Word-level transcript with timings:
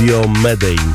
Radio 0.00 0.24
Medellin. 0.42 0.92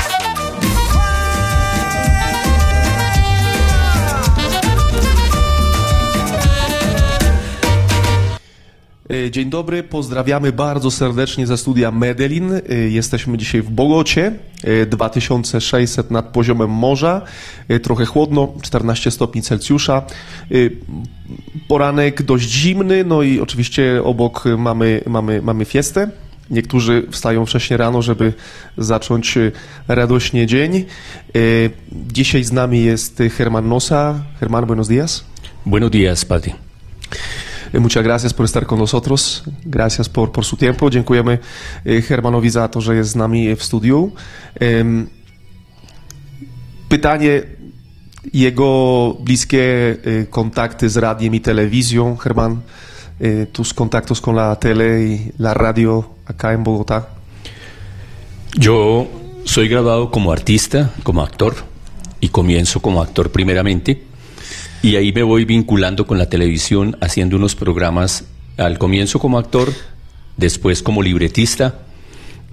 E, 9.09 9.31
Dzień 9.31 9.49
dobry, 9.49 9.83
pozdrawiamy 9.83 10.51
bardzo 10.51 10.91
serdecznie 10.91 11.47
ze 11.47 11.57
studia 11.57 11.91
Medellin. 11.91 12.53
E, 12.53 12.61
Jesteśmy 12.75 13.37
dzisiaj 13.37 13.61
w 13.61 13.69
Bogocie, 13.69 14.31
e, 14.63 14.85
2600 14.85 16.11
nad 16.11 16.25
poziomem 16.25 16.69
morza, 16.69 17.21
E, 17.67 17.79
trochę 17.79 18.05
chłodno, 18.05 18.53
14 18.61 19.11
stopni 19.11 19.41
Celsjusza. 19.41 20.03
E, 20.51 20.55
Poranek 21.67 22.23
dość 22.23 22.49
zimny, 22.49 23.03
no 23.03 23.21
i 23.23 23.39
oczywiście 23.39 24.01
obok 24.03 24.43
mamy, 24.57 25.01
mamy, 25.07 25.41
mamy 25.41 25.65
fiestę. 25.65 26.24
Niektórzy 26.49 27.07
wstają 27.11 27.45
wcześniej 27.45 27.77
rano, 27.77 28.01
żeby 28.01 28.33
zacząć 28.77 29.37
e, 29.37 29.51
radośnie 29.87 30.47
dzień. 30.47 30.75
E, 30.75 30.85
Dzisiaj 31.91 32.43
z 32.43 32.51
nami 32.51 32.83
jest 32.83 33.23
Herman 33.37 33.67
Nosa. 33.67 34.23
Herman, 34.39 34.65
buenos 34.65 34.87
días. 34.87 35.23
Buenos 35.65 35.91
días, 35.91 36.25
Pati. 36.25 36.53
Muchas 37.73 38.03
gracias 38.03 38.33
por 38.33 38.45
estar 38.45 38.65
con 38.65 38.79
nosotros. 38.79 39.43
Gracias 39.65 40.09
por, 40.09 40.31
por 40.31 40.45
su 40.45 40.57
tiempo. 40.57 40.89
Dziękujemy 40.89 41.39
eh, 41.85 42.05
Hermanowi 42.05 42.49
za 42.49 42.67
to, 42.67 42.81
że 42.81 42.95
jest 42.95 43.09
z 43.09 43.15
nami 43.15 43.55
w 43.55 43.63
studiu. 43.63 44.11
Pytanie, 46.89 47.41
jego 48.33 49.17
bliskie 49.19 49.95
kontakty 50.29 50.89
z 50.89 50.97
radiem 50.97 51.35
i 51.35 51.41
telewizją. 51.41 52.17
Herman, 52.17 52.61
tus 53.53 53.73
contactos 53.73 54.21
con 54.21 54.35
la 54.35 54.55
tele 54.55 55.01
y 55.01 55.31
la 55.39 55.53
radio 55.53 56.14
acá 56.25 56.53
en 56.53 56.63
Bogotá. 56.63 57.09
Yo 58.57 59.07
soy 59.43 59.67
graduado 59.67 60.11
como 60.11 60.31
artista, 60.31 60.91
como 61.03 61.21
actor, 61.21 61.55
y 62.19 62.29
comienzo 62.29 62.79
como 62.79 63.01
actor 63.01 63.31
primeramente, 63.31 64.03
y 64.81 64.95
ahí 64.95 65.11
me 65.11 65.23
voy 65.23 65.45
vinculando 65.45 66.07
con 66.07 66.17
la 66.17 66.29
televisión, 66.29 66.97
haciendo 67.01 67.35
unos 67.37 67.55
programas 67.55 68.25
al 68.57 68.77
comienzo 68.77 69.19
como 69.19 69.37
actor, 69.37 69.73
después 70.37 70.81
como 70.81 71.01
libretista 71.01 71.79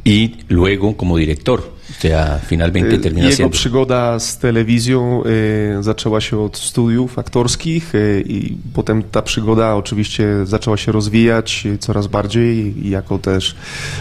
y 0.05 0.37
luego 0.49 0.97
como 0.97 1.17
director. 1.17 1.75
Sea, 2.01 2.39
finalmente 2.47 2.95
Eh, 2.95 3.01
termina 3.01 3.27
Jego 3.27 3.37
siendo. 3.37 3.51
przygoda 3.51 4.19
z 4.19 4.39
telewizją 4.39 5.23
e, 5.25 5.83
zaczęła 5.83 6.21
się 6.21 6.39
od 6.41 6.57
studiów 6.59 7.19
aktorskich 7.19 7.95
e, 7.95 8.21
i 8.21 8.59
potem 8.75 9.03
ta 9.03 9.23
przygoda 9.23 9.75
oczywiście 9.75 10.25
zaczęła 10.45 10.77
się 10.77 10.93
rozwijać 10.93 11.65
coraz 11.81 12.07
bardziej 12.07 12.87
i 12.87 12.91
jako 12.91 13.19
też 13.19 13.55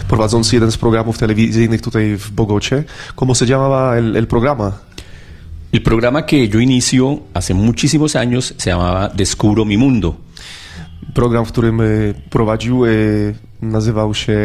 prowadzący 0.08 0.56
jeden 0.56 0.72
z 0.72 0.76
programów 0.76 1.18
telewizyjnych 1.18 1.80
tutaj 1.82 2.16
w 2.16 2.30
Bogocie. 2.30 2.84
¿Cómo 3.16 3.34
se 3.34 3.46
llamaba 3.46 3.96
el, 3.98 4.16
el 4.16 4.26
programa? 4.26 4.72
El 5.72 5.80
programa 5.82 6.22
que 6.22 6.48
yo 6.48 6.60
inicio 6.60 7.18
hace 7.34 7.54
muchísimos 7.54 8.16
años 8.16 8.54
se 8.58 8.70
llamaba 8.70 9.08
Descubro 9.08 9.64
mi 9.64 9.78
mundo. 9.78 10.14
Program, 11.14 11.44
w 11.44 11.48
którym 11.48 11.82
prowadził, 12.30 12.82
nazywał 13.62 14.14
się 14.14 14.38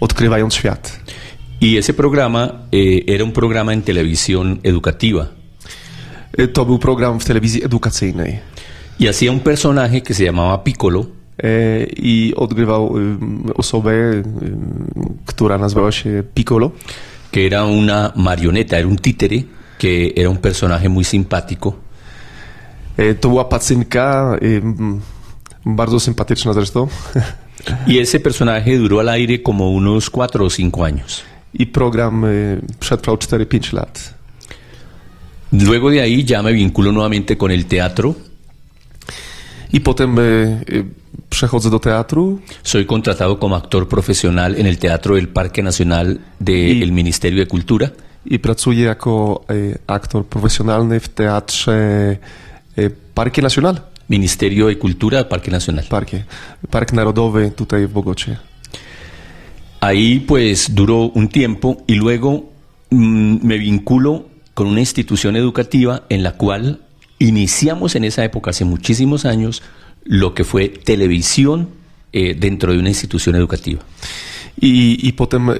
Odkrywając 0.00 0.54
Świat. 0.54 1.00
Y 1.64 1.76
ese 1.78 1.92
programa 1.94 2.42
eh, 2.72 3.04
era 3.14 3.24
un 3.24 3.32
programa 3.32 3.72
en 3.72 3.82
televisión 3.82 4.60
educativa. 4.62 5.24
E, 6.36 6.48
To 6.48 6.64
był 6.64 6.78
program 6.78 7.18
w 7.20 7.24
telewizji 7.24 7.64
edukacyjnej. 7.64 8.40
Y 9.00 9.06
hacía 9.06 9.30
un 9.32 9.40
personaje 9.40 10.02
que 10.02 10.14
se 10.14 10.24
llamaba 10.24 10.62
Piccolo, 10.64 11.06
E, 11.42 11.86
i 11.96 12.32
odgrywał 12.36 12.96
ym, 12.96 13.50
osobę, 13.54 13.92
ym, 13.92 14.24
która 15.26 15.58
nazywała 15.58 15.92
się 15.92 16.22
Piccolo. 16.34 16.70
que 17.32 17.46
era 17.46 17.64
una 17.64 18.12
marioneta, 18.16 18.76
era 18.78 18.86
un 18.88 18.96
títere, 18.96 19.42
que 19.78 20.12
era 20.16 20.30
un 20.30 20.36
personaje 20.38 20.88
muy 20.88 21.04
simpático. 21.04 21.74
E, 22.96 23.14
To 23.14 23.28
była 23.28 23.44
pacynka, 23.44 24.36
ym, 24.42 25.00
bardzo 25.66 26.00
sympatyczna 26.00 26.52
zresztą. 26.52 26.88
Y 27.86 27.98
ese 27.98 28.20
personaje 28.20 28.78
duró 28.78 29.00
al 29.00 29.08
aire 29.08 29.42
como 29.42 29.70
unos 29.70 30.10
cuatro 30.10 30.44
o 30.44 30.50
cinco 30.50 30.84
años. 30.84 31.22
I 31.54 31.66
program 31.66 32.24
y, 32.24 32.60
przetrwał 32.78 33.16
4-5 33.16 33.72
lat. 33.72 34.14
Luego 35.52 35.90
de 35.90 36.00
ahí 36.00 36.24
ya 36.24 36.42
me 36.42 36.52
vinculo 36.52 36.92
nuevamente 36.92 37.36
con 37.36 37.50
el 37.50 37.66
teatro. 37.66 38.14
I 39.72 39.80
potem 39.80 40.16
y, 40.16 40.76
y, 40.78 40.84
przechodzę 41.28 41.70
do 41.70 41.78
teatru 41.78 42.40
Soy 42.62 42.86
contratado 42.86 43.38
como 43.38 43.56
actor 43.56 43.88
profesional 43.88 44.54
en 44.54 44.66
el 44.66 44.78
Teatro 44.78 45.14
del 45.16 45.28
Parque 45.28 45.62
Nacional 45.62 46.20
del 46.38 46.92
Ministerio 46.92 47.40
de 47.40 47.46
Cultura. 47.46 47.92
i 48.26 48.38
pracuję 48.38 48.84
jako 48.84 49.44
y, 49.50 49.74
aktor 49.86 50.24
profesjonalny 50.24 51.00
w 51.00 51.08
teatrze 51.08 52.18
y, 52.76 52.90
Parque 53.14 53.42
Nacional. 53.42 53.80
Ministerio 54.08 54.66
de 54.66 54.76
Cultura 54.76 55.24
Parque 55.24 55.50
Nacional. 55.50 55.84
Parkie. 55.88 56.24
Park 56.70 56.92
Narodowy 56.92 57.50
tutaj 57.50 57.86
w 57.86 57.92
Bogocie. 57.92 58.36
Ahí 59.84 60.20
pues 60.20 60.74
duró 60.74 61.10
un 61.10 61.28
tiempo 61.28 61.84
y 61.86 61.96
luego 61.96 62.50
mm, 62.88 63.46
me 63.46 63.58
vinculo 63.58 64.30
con 64.54 64.66
una 64.66 64.80
institución 64.80 65.36
educativa 65.36 66.04
en 66.08 66.22
la 66.22 66.32
cual 66.38 66.80
iniciamos 67.18 67.94
en 67.94 68.04
esa 68.04 68.24
época, 68.24 68.50
hace 68.50 68.64
muchísimos 68.64 69.26
años, 69.26 69.62
lo 70.04 70.32
que 70.32 70.44
fue 70.44 70.70
televisión 70.70 71.68
eh, 72.14 72.34
dentro 72.34 72.72
de 72.72 72.78
una 72.78 72.88
institución 72.88 73.36
educativa. 73.36 73.82
I, 74.58 75.06
I 75.06 75.12
potem 75.12 75.50
y, 75.50 75.52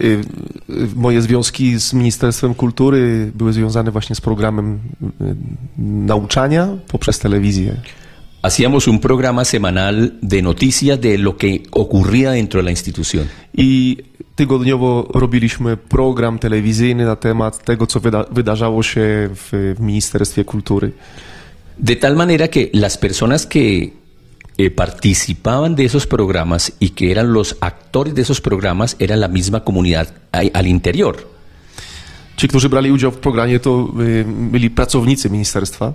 y, 0.73 0.95
moje 0.95 1.21
związki 1.21 1.81
z 1.81 1.93
Ministerstwem 1.95 2.55
Kultury 2.55 3.33
były 3.35 3.53
związane 3.53 3.91
właśnie 3.91 4.17
z 4.17 4.21
programem 4.21 4.79
y, 5.21 5.35
nauczania 5.79 6.69
poprzez 6.89 7.19
telewizję. 7.19 7.77
Hacíamos 8.45 8.89
un 8.89 9.01
programa 9.01 9.45
semanal 9.47 10.19
de 10.21 10.43
noticias 10.43 11.01
de 11.01 11.17
lo 11.17 11.35
que 11.39 11.63
ocurría 11.71 12.33
dentro 12.33 12.61
de 12.61 12.65
la 12.65 12.71
institución. 12.71 13.27
Tygodniowo 14.37 15.09
robiliśmy 15.15 15.77
program 15.77 16.39
telewizyjny 16.39 17.05
na 17.05 17.17
temat 17.17 17.65
tego, 17.65 17.87
co 17.87 18.01
wyda 18.01 18.25
wydarzało 18.31 18.83
się 18.83 19.29
w, 19.35 19.75
w 19.77 19.81
Ministerstwie 19.81 20.45
Kultury. 20.45 20.93
De 21.79 21.97
tal 21.97 22.17
manera 22.17 22.49
que 22.49 22.71
las 22.73 22.97
personas 22.99 23.47
que 23.47 23.91
eh, 24.59 24.71
participaban 24.71 25.75
de 25.75 25.85
esos 25.85 26.07
programas 26.07 26.73
y 26.81 26.91
que 26.91 27.11
eran 27.11 27.33
los 27.33 27.57
actores 27.61 28.15
de 28.15 28.23
esos 28.23 28.41
programas 28.41 28.97
eran 28.99 29.21
la 29.21 29.29
misma 29.29 29.61
comunidad 29.61 30.09
al 30.33 30.67
interior. 30.67 31.35
Ci, 32.37 32.49
którzy 32.49 32.69
brali 32.69 32.93
udział 32.93 33.11
w 33.11 33.17
programie, 33.17 33.61
to 33.61 33.89
y, 34.01 34.25
byli 34.25 34.71
pracownicy 34.71 35.31
ministerstwa. 35.31 35.93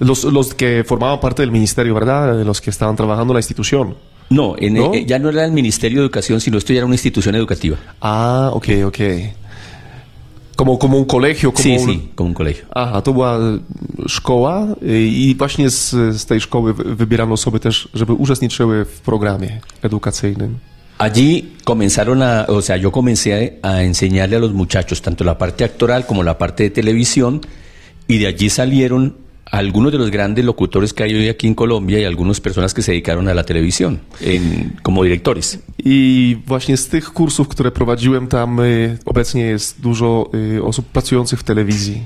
Los, 0.00 0.24
los 0.24 0.54
que 0.54 0.84
formaban 0.84 1.18
parte 1.18 1.42
del 1.42 1.52
ministerio, 1.52 1.94
¿verdad? 1.94 2.44
Los 2.44 2.60
que 2.60 2.70
estaban 2.70 2.96
trabajando 2.96 3.32
en 3.32 3.34
la 3.34 3.40
institución. 3.40 3.94
No, 4.32 4.54
en- 4.58 4.74
¿No? 4.74 4.94
eh, 4.94 5.04
ya 5.06 5.18
no 5.18 5.28
era 5.28 5.44
el 5.44 5.52
Ministerio 5.52 5.98
de 6.00 6.04
Educación, 6.06 6.40
sino 6.40 6.58
esto 6.58 6.72
ya 6.72 6.78
era 6.78 6.86
una 6.86 6.94
institución 6.94 7.34
educativa. 7.34 7.76
Ah, 8.00 8.50
ok, 8.52 8.68
ok. 8.86 8.98
Como, 10.56 10.78
como 10.78 10.98
un 10.98 11.04
colegio, 11.06 11.50
como 11.52 11.62
Sí, 11.62 11.76
un... 11.78 11.86
sí, 11.88 12.10
como 12.14 12.28
un 12.28 12.34
colegio. 12.34 12.64
Aha, 12.74 13.00
to 13.02 13.12
była 13.12 13.36
e, 13.38 13.58
szkoła 14.08 14.66
y, 14.82 14.98
i 15.08 15.34
właśnie 15.34 15.70
z, 15.70 15.90
z 16.20 16.26
tej 16.26 16.40
szkoły 16.40 16.74
wy- 16.74 16.94
wybierano 16.94 17.32
osoby 17.34 17.60
też, 17.60 17.88
żeby 17.94 18.12
uczestniczyły 18.12 18.84
w 18.84 19.00
programie 19.00 19.60
edukacyjnym. 19.82 20.58
Allí 20.98 21.44
comenzaron 21.64 22.22
a, 22.22 22.46
o 22.46 22.62
sea, 22.62 22.76
yo 22.76 22.90
comencé 22.90 23.58
a 23.62 23.82
enseñarle 23.82 24.36
a 24.36 24.38
los 24.38 24.52
muchachos 24.52 25.00
tanto 25.00 25.24
la 25.24 25.34
parte 25.38 25.64
actoral 25.64 26.06
como 26.06 26.22
la 26.22 26.34
parte 26.38 26.62
de 26.64 26.70
televisión 26.70 27.40
y 28.08 28.18
de 28.18 28.26
allí 28.26 28.50
salieron 28.50 29.14
algunos 29.52 29.92
de 29.92 29.98
los 29.98 30.10
grandes 30.10 30.44
locutores 30.44 30.92
que 30.94 31.02
hay 31.04 31.14
hoy 31.14 31.28
aquí 31.28 31.46
en 31.46 31.54
Colombia 31.54 31.98
y 32.00 32.04
algunas 32.04 32.40
personas 32.40 32.72
que 32.74 32.82
se 32.82 32.92
dedicaron 32.92 33.28
a 33.28 33.34
la 33.34 33.44
televisión 33.44 34.00
en- 34.20 34.72
como 34.82 35.04
directores. 35.04 35.58
I 35.84 36.36
właśnie 36.46 36.76
z 36.76 36.88
tych 36.88 37.12
kursów, 37.12 37.48
które 37.48 37.70
prowadziłem 37.70 38.26
tam, 38.28 38.60
y, 38.60 38.98
obecnie 39.04 39.42
jest 39.42 39.80
dużo 39.80 40.30
y, 40.56 40.62
osób 40.62 40.86
pracujących 40.86 41.40
w 41.40 41.42
telewizji. 41.44 42.02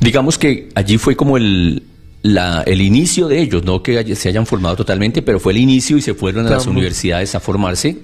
Digamos 0.00 0.38
que 0.38 0.68
allí 0.74 0.96
fue 0.98 1.14
como 1.16 1.36
el, 1.36 1.82
la- 2.22 2.62
el 2.66 2.80
inicio 2.80 3.28
de 3.28 3.40
ellos, 3.42 3.64
no 3.64 3.82
que 3.82 4.14
se 4.16 4.28
hayan 4.28 4.46
formado 4.46 4.76
totalmente, 4.76 5.22
pero 5.22 5.38
fue 5.40 5.52
el 5.52 5.58
inicio 5.58 5.96
y 5.96 6.02
se 6.02 6.14
fueron 6.14 6.46
a 6.46 6.50
las 6.50 6.66
universidades 6.66 7.34
a 7.34 7.40
formarse 7.40 7.96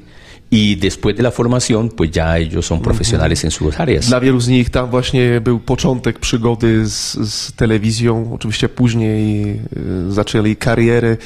y 0.51 0.77
después 0.77 1.17
de 1.17 1.23
la 1.23 1.31
formación, 1.31 1.89
pues 1.89 2.11
ya 2.11 2.39
ellos 2.39 2.67
son 2.67 2.81
profesionales 2.81 3.45
en 3.45 3.51
sus 3.51 3.79
áreas. 3.81 4.07
Dla 4.07 4.21
wielu 4.21 4.41
z 4.41 4.49
nich 4.49 4.71
tam 4.71 4.91
właśnie 4.91 5.41
był 5.41 5.59
początek 5.59 6.19
przygody 6.19 6.87
z, 6.87 7.15
z 7.15 7.53
telewizją. 7.53 8.31
Oczywiście 8.35 8.69
później 8.69 9.61
y, 10.09 10.13
zaczęli 10.13 10.57
karierę 10.57 11.17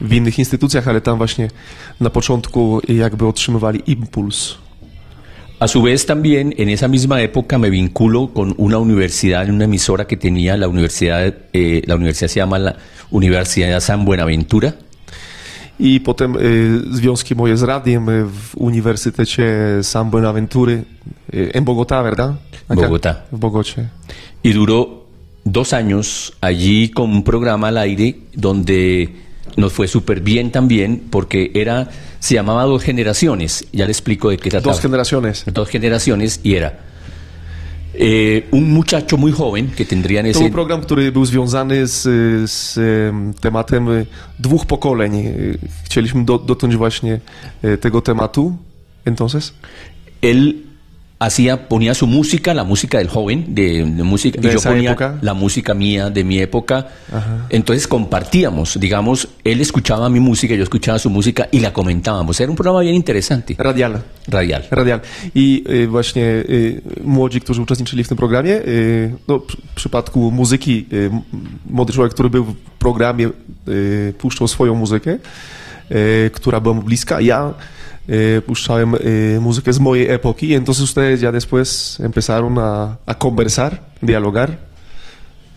w 0.00 0.12
innych 0.12 0.38
instytucjach, 0.38 0.88
ale 0.88 1.00
tam 1.00 1.18
właśnie 1.18 1.48
na 2.00 2.10
początku 2.10 2.80
jakby 2.88 3.26
otrzymywali 3.26 3.82
impuls. 3.86 4.58
A 5.58 5.68
su 5.68 5.82
vez 5.82 6.04
también 6.04 6.52
en 6.58 6.68
esa 6.68 6.86
misma 6.86 7.22
época 7.22 7.58
me 7.58 7.70
vinculo 7.70 8.28
con 8.34 8.54
una 8.58 8.76
universidad, 8.76 9.48
una 9.48 9.64
emisora 9.64 10.06
que 10.06 10.16
tenía 10.18 10.54
la 10.56 10.68
universidad, 10.68 11.34
eh, 11.54 11.82
la 11.86 11.94
universidad 11.94 12.28
se 12.28 12.40
llama 12.40 12.58
la 12.58 12.76
Universidad 13.10 13.80
San 13.80 14.04
Buenaventura 14.04 14.74
I 15.78 16.00
potem 16.00 16.34
y, 16.34 16.96
związki 16.96 17.34
moje 17.34 17.56
z 17.56 17.62
radiem 17.62 18.04
y, 18.04 18.24
w 18.24 18.56
Uniwersytecie 18.56 19.46
San 19.82 20.10
Buenaventury 20.10 20.84
y, 21.32 21.58
en 21.58 21.64
Bogotá, 21.64 22.02
¿verdad? 22.02 22.34
Acá, 22.68 22.86
Bogotá. 22.86 23.24
W 23.30 23.40
Bogocie. 23.40 23.88
Y 24.42 24.52
duró 24.52 25.06
dos 25.44 25.72
años 25.72 26.32
allí 26.40 26.88
con 26.88 27.10
un 27.10 27.22
programa 27.22 27.68
al 27.68 27.78
aire 27.78 28.16
donde 28.34 29.14
nos 29.56 29.72
fue 29.72 29.88
súper 29.88 30.20
bien 30.20 30.50
también 30.50 31.04
porque 31.10 31.50
era, 31.54 31.88
se 32.18 32.34
llamaba 32.34 32.64
Dos 32.64 32.82
Generaciones. 32.82 33.66
Ya 33.72 33.84
le 33.84 33.92
explico 33.92 34.30
de 34.30 34.38
qué 34.38 34.50
trataba. 34.50 34.72
Dos 34.72 34.82
generaciones. 34.82 35.44
Dos 35.52 35.68
generaciones 35.68 36.40
y 36.42 36.54
era 36.54 36.85
eh, 37.98 38.42
un 38.50 38.70
muchacho 38.72 39.16
muy 39.16 39.32
joven 39.32 39.70
que 39.70 39.84
tendría 39.84 40.20
en 40.20 40.26
To 40.26 40.30
ese... 40.30 40.40
był 40.40 40.50
program, 40.50 40.80
który 40.80 41.12
był 41.12 41.24
związany 41.24 41.86
z, 41.86 42.02
z 42.50 42.78
em, 42.78 43.34
tematem 43.34 43.88
y, 43.88 44.06
dwóch 44.38 44.66
pokoleń. 44.66 45.16
Y, 45.16 45.58
Chcieliśmy 45.84 46.24
do, 46.24 46.38
dotknąć 46.38 46.76
właśnie 46.76 47.20
y, 47.64 47.78
tego 47.78 48.00
tematu. 48.00 48.56
Entonces, 49.04 49.54
él 50.22 50.65
hacía, 51.18 51.68
ponía 51.68 51.94
su 51.94 52.06
música, 52.06 52.52
la 52.52 52.64
música 52.64 52.98
del 52.98 53.08
joven, 53.08 53.54
de, 53.54 53.84
de 53.84 54.02
música, 54.02 54.38
De 54.40 54.48
y 54.48 54.52
yo 54.52 54.60
ponía 54.60 54.90
época. 54.90 55.18
la 55.22 55.32
música 55.34 55.72
mía, 55.74 56.10
de 56.10 56.24
mi 56.24 56.38
época. 56.40 56.88
Ajá. 57.10 57.46
Entonces 57.48 57.86
compartíamos, 57.86 58.78
digamos, 58.78 59.28
él 59.44 59.60
escuchaba 59.60 60.08
mi 60.10 60.20
música, 60.20 60.54
yo 60.54 60.62
escuchaba 60.62 60.98
su 60.98 61.08
música 61.08 61.48
y 61.50 61.60
la 61.60 61.72
comentábamos. 61.72 62.38
Era 62.40 62.50
un 62.50 62.56
programa 62.56 62.80
bien 62.80 62.94
interesante, 62.94 63.54
radial. 63.58 64.02
radial. 64.28 64.66
Radial. 64.70 65.00
I 65.34 65.64
y, 65.68 65.86
właśnie 65.86 66.22
y, 66.48 66.82
młodzi, 67.04 67.40
którzy 67.40 67.62
uczestniczyli 67.62 68.04
w 68.04 68.08
tym 68.08 68.16
programie, 68.16 68.52
y, 68.52 69.14
no, 69.28 69.38
przy- 69.40 69.56
w 69.56 69.74
przypadku 69.74 70.30
muzyki, 70.30 70.86
młody 71.70 71.92
człowiek, 71.92 72.12
który 72.14 72.30
był 72.30 72.44
w 72.44 72.54
programie, 72.78 73.30
puszczał 74.18 74.48
swoją 74.48 74.74
muzykę, 74.74 75.18
która 76.32 76.60
była 76.60 76.74
mu 76.74 76.82
bliska. 76.82 77.20
Ja 77.20 77.54
y, 78.08 78.40
puszczałem 78.42 78.94
y, 78.94 79.38
muzykę 79.40 79.72
z 79.72 79.78
mojej 79.78 80.10
epoki. 80.10 80.54
Entonces 80.54 80.82
ustedes 80.84 81.20
ya 81.20 81.32
después 81.32 81.98
empezaron 82.00 82.58
a, 82.58 82.98
a 83.06 83.14
conversar, 83.14 83.80
dialogar. 84.02 84.58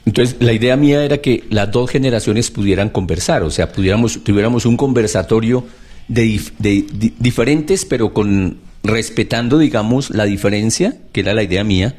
Entonces, 0.06 0.38
la 0.40 0.54
idea 0.54 0.76
mía 0.76 1.04
era 1.04 1.18
que 1.20 1.44
las 1.52 1.72
dos 1.72 1.92
generaciones 1.92 2.50
pudieran 2.50 2.90
conversar, 2.90 3.44
o 3.44 3.52
sea, 3.52 3.72
pudiéramos, 3.72 4.24
tuviéramos 4.24 4.66
un 4.66 4.76
conversatorio 4.76 5.64
de, 6.08 6.26
dif- 6.26 6.54
de 6.58 6.86
di- 6.92 7.14
diferentes, 7.20 7.86
pero 7.86 8.12
con 8.12 8.58
respetando, 8.84 9.60
digamos, 9.60 10.10
la 10.10 10.24
diferencia, 10.26 10.96
que 11.12 11.20
era 11.22 11.34
la 11.34 11.44
idea 11.44 11.64
mía, 11.64 11.96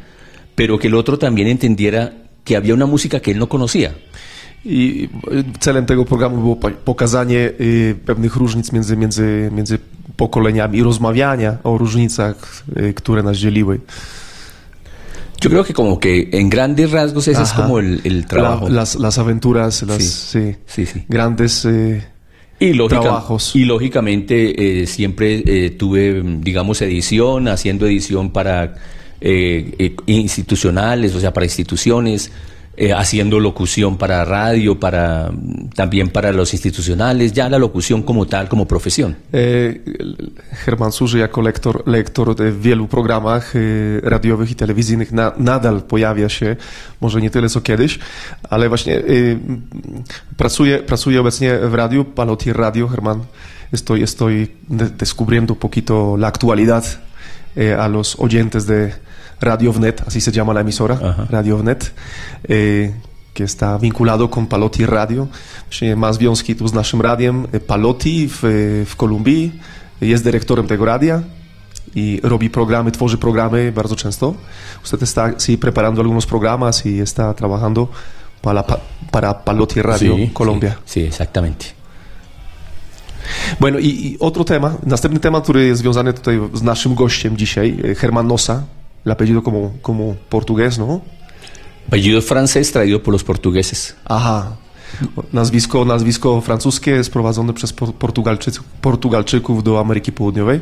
pero 0.56 0.78
que 0.78 0.88
el 0.88 0.94
otro 0.94 1.18
también 1.18 1.46
entendiera 1.46 2.14
que 2.42 2.56
había 2.56 2.74
una 2.74 2.86
música 2.86 3.20
que 3.20 3.30
él 3.30 3.38
no 3.38 3.48
conocía. 3.48 3.94
I 4.64 5.08
celem 5.60 5.86
tego 5.86 6.04
programu 6.04 6.36
było 6.36 6.56
pokazanie 6.84 7.52
y, 7.60 7.94
pewnych 8.04 8.36
różnic 8.36 8.72
między, 8.72 8.96
między, 8.96 9.50
między 9.52 9.78
pokoleniami 10.20 10.82
rozmawiania 10.82 11.52
o 11.64 11.78
różnicach, 11.78 12.36
y, 12.90 12.94
które 12.94 13.22
nas 13.22 13.36
dzieliły. 13.36 13.80
Yo 15.42 15.48
creo 15.50 15.64
que 15.64 15.72
como 15.72 15.98
que 15.98 16.28
en 16.32 16.50
grandes 16.50 16.90
rasgos 16.90 17.26
ese 17.28 17.42
es 17.42 17.52
Ajá. 17.52 17.62
como 17.62 17.78
el, 17.78 18.00
el 18.04 18.26
trabajo. 18.26 18.68
La- 18.68 18.74
las, 18.80 18.96
las 18.96 19.18
aventuras, 19.18 19.82
las 19.82 20.02
Sí. 20.04 20.56
sí, 20.66 20.84
Sí, 20.86 21.04
grandes. 21.08 21.64
eh, 21.64 22.04
Y, 22.60 22.74
lógica- 22.74 23.00
trabajos. 23.00 23.56
y 23.56 23.64
lógicamente 23.64 24.36
eh, 24.82 24.86
siempre 24.86 25.42
eh, 25.46 25.70
tuve, 25.70 26.22
digamos, 26.42 26.82
edición, 26.82 27.48
haciendo 27.48 27.86
edición 27.86 28.30
para 28.30 28.74
eh, 29.22 29.74
eh, 29.78 29.96
institucionales, 30.06 31.14
o 31.14 31.20
sea, 31.20 31.32
para 31.32 31.46
instituciones, 31.46 32.30
eh, 32.76 32.92
haciendo 32.92 33.38
locución 33.40 33.96
para 33.98 34.24
radio, 34.24 34.78
para 34.80 35.30
también 35.74 36.08
para 36.08 36.32
los 36.32 36.52
institucionales, 36.54 37.32
ya 37.32 37.48
la 37.48 37.58
locución 37.58 38.02
como 38.02 38.26
tal, 38.26 38.48
como 38.48 38.64
profesión. 38.66 39.16
e, 39.32 39.74
Herman 40.66 40.92
służy 40.92 41.18
jako 41.18 41.40
lektor, 41.40 41.82
lektor 41.86 42.34
w 42.36 42.60
wielu 42.62 42.86
programach 42.88 43.56
e, 43.56 43.60
radiowych 44.02 44.50
i 44.50 44.54
telewizyjnych. 44.54 45.12
Na, 45.12 45.32
nadal 45.38 45.82
pojawia 45.82 46.28
się, 46.28 46.56
może 47.00 47.20
nie 47.20 47.30
tyle 47.30 47.48
co 47.48 47.60
kiedyś, 47.60 47.98
ale 48.50 48.68
właśnie 48.68 49.02
pracuje, 50.36 50.78
pracuje 50.78 51.20
obecnie 51.20 51.58
w 51.58 51.74
radiu, 51.74 52.04
Palotier 52.04 52.56
Radio. 52.56 52.88
Herman, 52.88 53.20
estoy, 53.72 54.02
estoy 54.02 54.48
de- 54.68 54.90
descubriendo 54.90 55.54
un 55.54 55.58
poquito 55.60 56.16
la 56.16 56.28
actualidad 56.28 56.84
eh, 57.56 57.74
a 57.78 57.88
los 57.88 58.16
oyentes 58.18 58.66
de 58.66 58.92
Radio 59.40 59.72
Vnet, 59.72 60.02
así 60.06 60.20
se 60.20 60.30
llama 60.32 60.52
la 60.52 60.60
emisora, 60.60 60.94
Ajá. 61.02 61.26
Radio 61.30 61.56
Vnet, 61.58 61.92
eh, 62.48 62.92
que 63.34 63.44
está 63.44 63.78
vinculado 63.78 64.28
con 64.28 64.46
Palotti 64.46 64.84
Radio. 64.86 65.28
Ma 65.96 66.12
związki 66.12 66.54
tu 66.54 66.68
z 66.68 66.72
naszym 66.74 67.00
radiem. 67.00 67.46
Eh, 67.52 67.60
Palotti 67.60 68.28
w, 68.28 68.44
eh, 68.44 68.84
w 68.86 68.96
Kolumbii 68.96 69.52
jest 70.00 70.24
dyrektorem 70.24 70.66
tego 70.66 70.84
radia 70.84 71.22
y 71.96 72.20
robi 72.22 72.50
programy, 72.50 72.90
tworzy 72.92 73.18
programy 73.18 73.72
bardzo 73.72 73.96
często. 73.96 74.34
Usted 74.84 75.02
está 75.02 75.32
sí, 75.38 75.56
preparando 75.58 76.00
algunos 76.02 76.26
programas 76.26 76.86
y 76.86 77.00
está 77.00 77.34
trabajando 77.34 77.88
para, 78.42 78.62
pa- 78.62 78.80
para 79.10 79.34
Palotti 79.34 79.82
Radio 79.82 80.16
Sí, 80.16 80.30
Colombia. 80.34 80.70
Sí, 80.86 81.00
sí, 81.00 81.06
exactamente. 81.06 81.64
Bueno, 83.60 83.78
i, 83.78 83.86
i 84.06 84.16
otro 84.20 84.44
tema, 84.44 84.74
następny 84.86 85.20
temat, 85.20 85.44
który 85.44 85.66
jest 85.66 85.80
związany 85.82 86.12
tutaj 86.12 86.40
z 86.54 86.62
naszym 86.62 86.94
gościem 86.94 87.36
dzisiaj, 87.36 87.76
eh, 87.84 87.98
Germán 88.00 88.26
Nosa, 88.26 88.62
el 89.04 89.12
apellido 89.12 89.42
como, 89.42 89.72
como 89.82 90.16
portugués, 90.28 90.78
¿no? 90.78 91.02
Apellido 91.88 92.22
francés 92.22 92.72
traído 92.72 93.02
por 93.02 93.12
los 93.12 93.24
portugueses. 93.24 93.94
Aha. 94.04 94.56
Nazwisko, 95.32 95.84
nazwisko 95.84 96.40
francuskie 96.40 97.04
sprowadzone 97.04 97.52
przez 97.52 97.72
por- 97.72 97.94
Portugalczyków, 97.94 98.64
Portugalczyków 98.80 99.62
do 99.64 99.78
Ameryki 99.80 100.12
Południowej. 100.12 100.60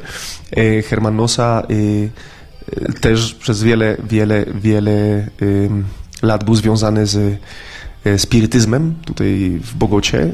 E, 0.57 0.83
Herman 0.83 1.17
Nosa 1.17 1.63
e, 1.71 1.75
e, 2.87 2.93
też 2.93 3.35
przez 3.35 3.63
wiele, 3.63 3.97
wiele, 4.05 4.45
wiele 4.55 5.27
em, 5.41 5.85
lat 6.23 6.45
był 6.45 6.55
związany 6.55 7.07
z 7.07 7.41
e, 8.05 8.19
spirytyzmem 8.19 8.95
tutaj 9.05 9.61
w 9.63 9.75
Bogocie. 9.75 10.31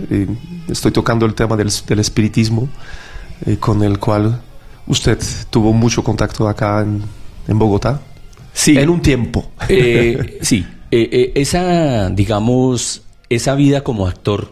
Estoy 0.71 0.93
tocando 0.93 1.27
el 1.27 1.35
tema 1.35 1.57
del, 1.57 1.69
del 1.87 1.99
espiritismo 2.01 2.69
con 3.61 3.83
el 3.83 3.99
cual 3.99 4.33
usted 4.87 5.19
tuvo 5.51 5.73
mucho 5.73 6.03
contacto 6.03 6.49
acá 6.49 6.83
en, 6.83 7.03
en 7.49 7.59
Bogotá. 7.59 8.01
Sí. 8.53 8.79
En 8.79 8.89
un 8.89 9.01
tiempo. 9.03 9.51
Eh, 9.69 10.39
sí, 10.43 10.65
eh, 10.91 11.09
eh, 11.13 11.33
esa, 11.35 12.11
digamos, 12.11 13.03
esa 13.29 13.55
vida 13.55 13.83
como 13.83 14.07
actor, 14.07 14.49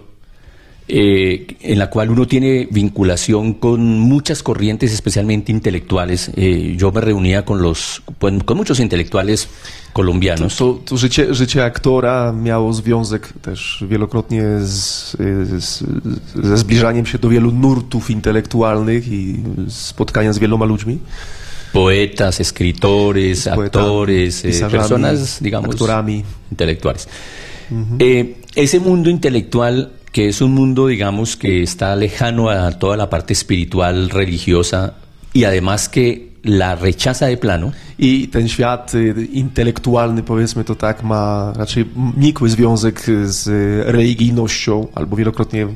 eh, 0.88 1.46
en 1.60 1.78
la 1.78 1.88
cual 1.88 2.10
uno 2.10 2.26
tiene 2.26 2.66
vinculación 2.70 3.54
con 3.54 4.00
muchas 4.00 4.42
corrientes, 4.42 4.92
especialmente 4.92 5.52
intelectuales. 5.52 6.30
Eh, 6.36 6.74
yo 6.76 6.90
me 6.90 7.00
reunía 7.00 7.44
con 7.44 7.62
los, 7.62 8.02
con 8.18 8.56
muchos 8.56 8.80
intelectuales 8.80 9.48
colombianos. 9.92 10.56
To, 10.56 10.80
to 10.84 10.96
życie, 10.96 11.34
życie 11.34 11.64
aktora 11.64 12.32
miało 12.32 12.72
związek 12.72 13.32
też 13.42 13.84
wielokrotnie 13.88 14.42
z, 14.58 15.16
z, 15.58 15.84
ze 16.44 16.56
zbliżaniem 16.56 17.06
się 17.06 17.18
do 17.18 17.28
wielu 17.28 17.52
nurtów 17.52 18.10
intelektualnych 18.10 19.08
i 19.08 19.36
spotkania 19.68 20.32
z 20.32 20.38
wieloma 20.38 20.64
ludźmi. 20.64 20.98
Poetas, 21.72 22.40
escritores, 22.40 23.44
Poetami, 23.44 23.66
actores, 23.66 24.44
eh, 24.44 24.66
personas, 24.70 25.38
digamos, 25.40 25.70
aktorami. 25.70 26.24
intelectuales. 26.50 27.08
Eh, 27.98 28.36
ese 28.54 28.80
mundo 28.80 29.08
intelectual, 29.08 29.92
que 30.12 30.28
es 30.28 30.40
un 30.40 30.52
mundo, 30.52 30.88
digamos, 30.88 31.36
que 31.36 31.62
está 31.62 31.96
lejano 31.96 32.50
a 32.50 32.72
toda 32.72 32.96
la 32.96 33.08
parte 33.08 33.32
espiritual, 33.32 34.10
religiosa, 34.10 34.94
y 35.32 35.44
además 35.44 35.88
que 35.88 36.32
la 36.42 36.74
rechaza 36.74 37.26
de 37.26 37.36
plano, 37.36 37.72
I 37.98 38.28
ten 38.28 38.48
świat 38.48 38.92
intelektualny, 39.32 40.22
powiedzmy 40.22 40.64
to 40.64 40.74
tak, 40.74 41.02
ma 41.02 41.52
raczej 41.56 41.84
nikły 42.16 42.50
związek 42.50 43.06
z 43.24 43.48
religijnością, 43.86 44.86
albo 44.94 45.16
wielokrotnie 45.16 45.66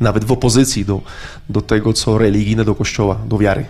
nawet 0.00 0.24
w 0.24 0.32
opozycji 0.32 0.84
do, 0.84 1.00
do 1.48 1.60
tego, 1.60 1.92
co 1.92 2.18
religijne, 2.18 2.64
do 2.64 2.74
kościoła, 2.74 3.20
do 3.28 3.38
wiary. 3.38 3.64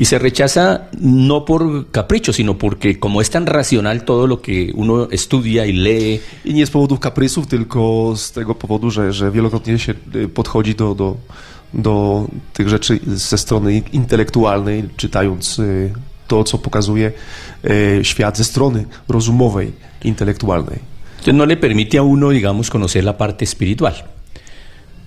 Y 0.00 0.06
se 0.06 0.18
rechaza 0.18 0.88
no 0.98 1.44
por 1.44 1.90
capricho, 1.90 2.32
sino 2.32 2.56
porque 2.56 2.98
como 2.98 3.20
es 3.20 3.28
tan 3.28 3.44
racional 3.44 4.04
todo 4.04 4.26
lo 4.26 4.40
que 4.40 4.72
uno 4.74 5.08
estudia 5.10 5.66
y 5.66 5.74
lee, 5.74 6.20
I 6.44 6.54
nie 6.54 6.66
z 6.66 6.70
powodów 6.70 7.00
kaprysów, 7.00 7.46
tylko 7.46 8.14
z 8.16 8.32
tego 8.32 8.54
powodu, 8.54 8.90
że, 8.90 9.12
że 9.12 9.30
wielokrotnie 9.30 9.78
się 9.78 9.94
y, 10.14 10.28
podchodzi 10.28 10.74
do, 10.74 10.94
do, 10.94 11.16
do 11.74 12.26
tych 12.52 12.68
rzeczy 12.68 13.00
ze 13.06 13.38
strony 13.38 13.82
intelektualnej, 13.92 14.84
czytając 14.96 15.58
y, 15.58 15.92
to, 16.28 16.44
co 16.44 16.58
pokazuje 16.58 17.12
świat 18.02 18.36
ze 18.36 18.44
strony 18.44 18.84
rozumowej, 19.08 19.72
intelektualnej. 20.04 20.78
Entonces 21.10 21.34
no 21.34 21.44
le 21.44 21.56
permite 21.56 21.98
a 21.98 22.02
uno, 22.02 22.30
digamos, 22.30 22.70
conocer 22.70 23.04
la 23.04 23.12
parte 23.12 23.44
espiritual. 23.44 23.94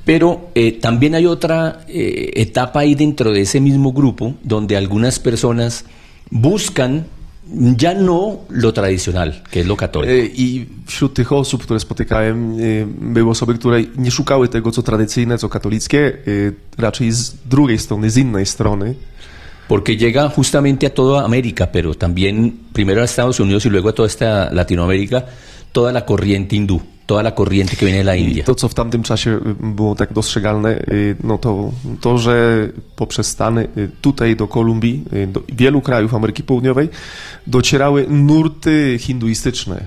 Pero 0.05 0.50
eh, 0.53 0.74
también 0.74 1.15
hay 1.15 1.25
otra 1.25 1.86
eh, 1.88 2.31
etapa 2.36 2.81
ahí 2.81 2.95
dentro 2.95 3.31
de 3.31 3.41
ese 3.41 3.62
mismo 3.62 3.93
grupo 3.93 4.36
donde 4.43 4.75
algunas 4.75 5.19
personas 5.19 5.86
buscan, 6.29 7.05
ya 7.77 7.93
no 7.93 8.39
lo 8.50 8.74
tradicional, 8.74 9.43
que 9.50 9.62
es 9.62 9.67
lo 9.67 9.77
católico. 9.77 10.13
E, 10.13 10.25
I 10.25 10.65
wśród 10.86 11.13
tych 11.13 11.31
osób, 11.31 11.63
które 11.63 11.79
spotykałem, 11.79 12.57
e, 12.60 12.86
były 13.13 13.29
osoby, 13.29 13.53
które 13.53 13.83
nie 13.98 14.12
szukały 14.12 14.48
tego, 14.48 14.72
co 14.72 14.83
tradycyjne, 14.83 15.38
co 15.38 15.50
katolickie, 15.50 16.00
e, 16.07 16.81
raczej 16.81 17.12
z 17.12 17.36
drugiej 17.45 17.79
strony, 17.79 18.10
z 18.10 18.17
innej 18.17 18.45
strony. 18.45 18.95
Porque 19.67 19.95
llega 19.95 20.29
justamente 20.29 20.86
a 20.88 20.89
toda 20.89 21.24
América, 21.24 21.67
pero 21.67 21.95
también 21.95 22.51
primero 22.74 23.01
a 23.01 23.05
Estados 23.05 23.39
Unidos 23.39 23.65
y 23.65 23.69
luego 23.69 23.89
a 23.89 23.93
toda 23.93 24.07
esta 24.07 24.50
Latinoamérica, 24.51 25.24
toda 25.72 25.91
la 25.91 26.01
corriente 26.05 26.55
hindú, 26.55 26.81
toda 27.05 27.24
la 27.24 27.31
corriente 27.31 27.75
que 27.75 27.86
viene 27.86 27.98
de 28.00 28.03
la 28.03 28.15
I 28.15 28.24
India. 28.24 28.43
to, 28.43 28.55
co 28.55 28.67
w 28.69 28.74
tamtym 28.74 29.03
czasie 29.03 29.31
y, 29.31 29.39
było 29.75 29.95
tak 29.95 30.13
dostrzegalne, 30.13 30.79
y, 30.91 31.15
no 31.24 31.38
to 31.38 31.72
to, 32.01 32.17
że 32.17 32.69
poprzez 32.95 33.27
Stany 33.27 33.67
y, 33.77 33.89
tutaj 34.01 34.36
do 34.36 34.48
Kolumbii, 34.48 35.03
do 35.27 35.43
wielu 35.53 35.81
krajów 35.81 36.13
Ameryki 36.13 36.43
Południowej 36.43 36.89
docierały 37.48 38.05
nurty 38.10 38.98
hinduistyczne, 39.00 39.81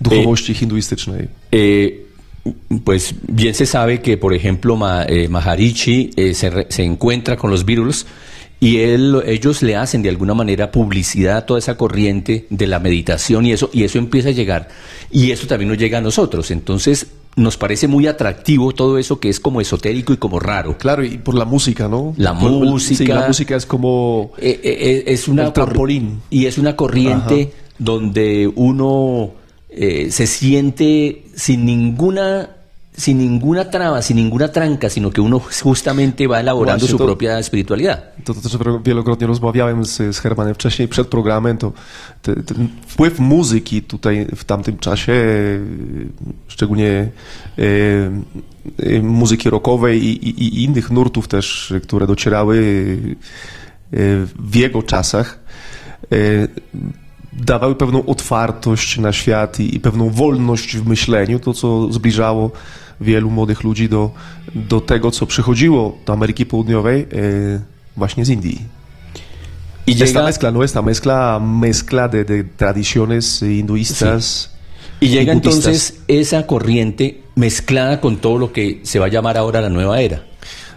duchowości 0.00 0.54
hinduistycznej. 0.54 1.28
Eh, 1.52 1.92
pues 2.84 3.14
bien 3.28 3.54
se 3.54 3.66
sabe 3.66 3.98
que, 3.98 4.16
por 4.16 4.32
ejemplo, 4.34 4.76
Ma- 4.76 5.04
eh, 5.04 5.28
Maharishi 5.30 6.10
eh, 6.16 6.34
se, 6.34 6.50
se 6.68 6.82
encuentra 6.82 7.36
con 7.36 7.50
los 7.50 7.62
Beatles 7.64 8.04
y 8.62 8.78
él, 8.78 9.20
ellos 9.26 9.60
le 9.62 9.74
hacen 9.74 10.02
de 10.02 10.08
alguna 10.08 10.34
manera 10.34 10.70
publicidad 10.70 11.38
a 11.38 11.46
toda 11.46 11.58
esa 11.58 11.76
corriente 11.76 12.46
de 12.48 12.68
la 12.68 12.78
meditación 12.78 13.44
y 13.44 13.50
eso, 13.50 13.68
y 13.72 13.82
eso 13.82 13.98
empieza 13.98 14.28
a 14.28 14.32
llegar. 14.32 14.68
Y 15.10 15.32
eso 15.32 15.48
también 15.48 15.68
nos 15.68 15.78
llega 15.78 15.98
a 15.98 16.00
nosotros. 16.00 16.52
Entonces, 16.52 17.08
nos 17.34 17.56
parece 17.56 17.88
muy 17.88 18.06
atractivo 18.06 18.70
todo 18.72 18.98
eso 18.98 19.18
que 19.18 19.30
es 19.30 19.40
como 19.40 19.60
esotérico 19.60 20.12
y 20.12 20.16
como 20.16 20.38
raro. 20.38 20.78
Claro, 20.78 21.04
y 21.04 21.18
por 21.18 21.34
la 21.34 21.44
música, 21.44 21.88
¿no? 21.88 22.14
La 22.16 22.38
Por- 22.38 22.52
música. 22.52 22.98
Sí, 22.98 23.06
la 23.06 23.26
música 23.26 23.56
es 23.56 23.66
como... 23.66 24.30
Eh, 24.38 24.60
eh, 24.62 25.04
es 25.08 25.26
una 25.26 25.46
El 25.46 25.52
trampolín. 25.52 26.20
corri- 26.20 26.22
Y 26.30 26.46
es 26.46 26.56
una 26.56 26.76
corriente 26.76 27.52
donde 27.78 28.48
uno 28.54 29.32
eh, 29.70 30.06
se 30.12 30.28
siente 30.28 31.24
sin 31.34 31.64
ninguna 31.64 32.50
sin 32.96 33.18
ninguna 33.18 33.64
traba, 33.64 34.02
sin 34.02 34.16
ninguna 34.16 34.48
tranca, 34.48 34.88
sino 34.90 35.10
que 35.10 35.20
uno 35.20 35.40
justamente 35.64 36.26
va 36.28 36.40
elaborando 36.40 36.86
Właśnie 36.86 36.92
su 36.92 36.98
to- 36.98 37.04
propia 37.04 37.38
espiritualidad. 37.38 38.02
To, 38.24 38.34
to 38.34 38.40
też 38.40 38.58
wielokrotnie 38.84 39.26
rozmawiałem 39.26 39.84
z, 39.84 40.16
z 40.16 40.18
Hermanem 40.18 40.54
wcześniej, 40.54 40.88
przed 40.88 41.08
programem, 41.08 41.58
to 41.58 41.72
te, 42.22 42.34
ten 42.42 42.68
wpływ 42.86 43.18
muzyki 43.18 43.82
tutaj 43.82 44.26
w 44.36 44.44
tamtym 44.44 44.78
czasie, 44.78 45.12
szczególnie 46.48 46.88
e, 46.88 47.62
e, 48.78 49.02
muzyki 49.02 49.50
rockowej 49.50 50.04
i, 50.04 50.28
i, 50.28 50.42
i 50.42 50.64
innych 50.64 50.90
nurtów 50.90 51.28
też, 51.28 51.74
które 51.82 52.06
docierały 52.06 52.56
e, 53.92 53.96
w 54.38 54.56
jego 54.56 54.82
czasach, 54.82 55.38
e, 56.12 56.16
dawały 57.32 57.74
pewną 57.74 58.06
otwartość 58.06 58.98
na 58.98 59.12
świat 59.12 59.60
i, 59.60 59.76
i 59.76 59.80
pewną 59.80 60.10
wolność 60.10 60.76
w 60.76 60.86
myśleniu, 60.86 61.38
to 61.38 61.52
co 61.54 61.92
zbliżało 61.92 62.50
wielu 63.00 63.30
młodych 63.30 63.64
ludzi 63.64 63.88
do, 63.88 64.10
do 64.54 64.80
tego, 64.80 65.10
co 65.10 65.26
przychodziło 65.26 65.98
do 66.06 66.12
Ameryki 66.12 66.46
Południowej 66.46 67.00
e, 67.00 67.06
właśnie 67.96 68.24
z 68.24 68.28
Indii. 68.28 68.82
Y 69.86 69.92
Esta 69.92 70.04
llega, 70.06 70.22
mezcla, 70.24 70.50
¿no? 70.50 70.64
Esta 70.64 70.82
mezcla, 70.82 71.40
mezcla 71.40 72.08
de, 72.08 72.24
de 72.24 72.44
tradiciones 72.44 73.42
hinduistas. 73.42 74.50
y 75.00 75.08
llega 75.08 75.34
budistas. 75.34 75.54
entonces 75.54 75.94
esa 76.08 76.46
corriente 76.46 77.22
mezclada 77.34 78.00
con 78.00 78.16
todo 78.16 78.38
lo 78.38 78.52
que 78.52 78.80
se 78.84 78.98
va 78.98 79.06
a 79.06 79.08
llamar 79.08 79.36
ahora 79.36 79.60
la 79.60 79.68
nueva 79.68 80.00
era. 80.00 80.22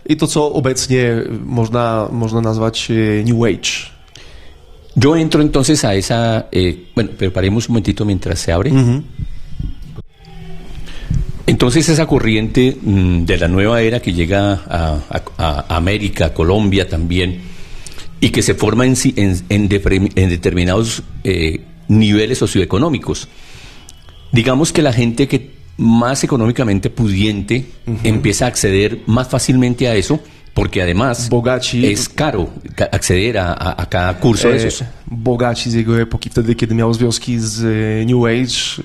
I 0.08 0.16
to, 0.16 0.28
co 0.28 0.54
obecnie 0.54 1.24
można, 1.46 2.08
można 2.12 2.42
nazwać 2.42 2.92
e, 2.92 3.24
New 3.24 3.46
Age. 3.46 3.92
Yo 4.96 5.16
entro 5.16 5.42
entonces 5.42 5.84
a 5.84 5.94
esa, 5.94 6.48
eh, 6.52 6.86
bueno, 6.96 7.12
pero 7.18 7.32
paremos 7.34 7.68
un 7.68 7.74
momentito 7.74 8.06
mientras 8.06 8.40
se 8.40 8.52
abre. 8.52 8.72
Entonces 11.48 11.88
esa 11.90 12.08
corriente 12.08 12.76
mm, 12.82 13.26
de 13.26 13.38
la 13.38 13.48
nueva 13.48 13.82
era 13.82 14.00
que 14.02 14.14
llega 14.14 14.54
a, 14.68 15.00
a- 15.10 15.66
a 15.70 15.76
América, 15.76 16.34
Colombia 16.34 16.90
también, 16.90 17.40
y 18.20 18.30
que 18.30 18.42
se 18.42 18.56
forma 18.56 18.86
en, 18.86 18.96
en- 19.16 19.42
en 19.50 19.70
depre- 19.70 20.12
en 20.16 20.30
determinados 20.30 21.04
eh, 21.24 21.62
niveles 21.88 22.40
socioeconómicos. 22.40 23.28
Digamos 24.32 24.72
que 24.74 24.82
la 24.82 24.92
gente 24.92 25.28
que 25.28 25.52
más 25.78 26.24
económicamente 26.24 26.90
pudiente 26.90 27.66
empieza 28.04 28.46
a 28.46 28.48
acceder 28.48 29.00
más 29.06 29.28
fácilmente 29.28 29.88
a 29.88 29.96
eso, 29.96 30.20
porque 30.54 30.82
además 30.82 31.30
Bogaci- 31.30 31.84
es 31.86 32.10
caro 32.10 32.50
ca- 32.76 32.90
acceder 32.92 33.38
a, 33.38 33.52
a- 33.54 33.82
a 33.84 33.90
cada 33.90 34.18
curso 34.20 34.50
de 34.50 34.56
E, 34.56 34.68
esos. 34.68 34.84
bogaci 35.06 35.70
z 35.70 35.76
jego 35.76 36.00
epoki, 36.00 36.30
wtedy 36.30 36.56
kiedy 36.56 36.74
miał 36.74 36.94
związki 36.94 37.38
z 37.40 37.62
New 38.08 38.26
Age, 38.26 38.82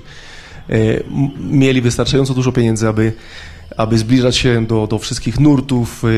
mieli 1.51 1.81
wystarczająco 1.81 2.35
dużo 2.35 2.53
pieniędzy, 2.53 2.89
aby, 2.89 3.13
aby 3.77 3.99
zbliżać 3.99 4.37
się 4.37 4.67
do, 4.67 4.87
do 4.87 4.99
wszystkich 4.99 5.41
nurtów 5.41 6.05
e, 6.05 6.09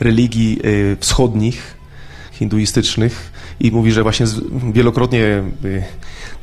religii 0.00 0.60
e, 0.62 0.96
wschodnich, 0.96 1.76
hinduistycznych 2.32 3.32
i 3.60 3.70
mówi, 3.70 3.92
że 3.92 4.02
właśnie 4.02 4.26
wielokrotnie 4.72 5.24
e, 5.24 5.42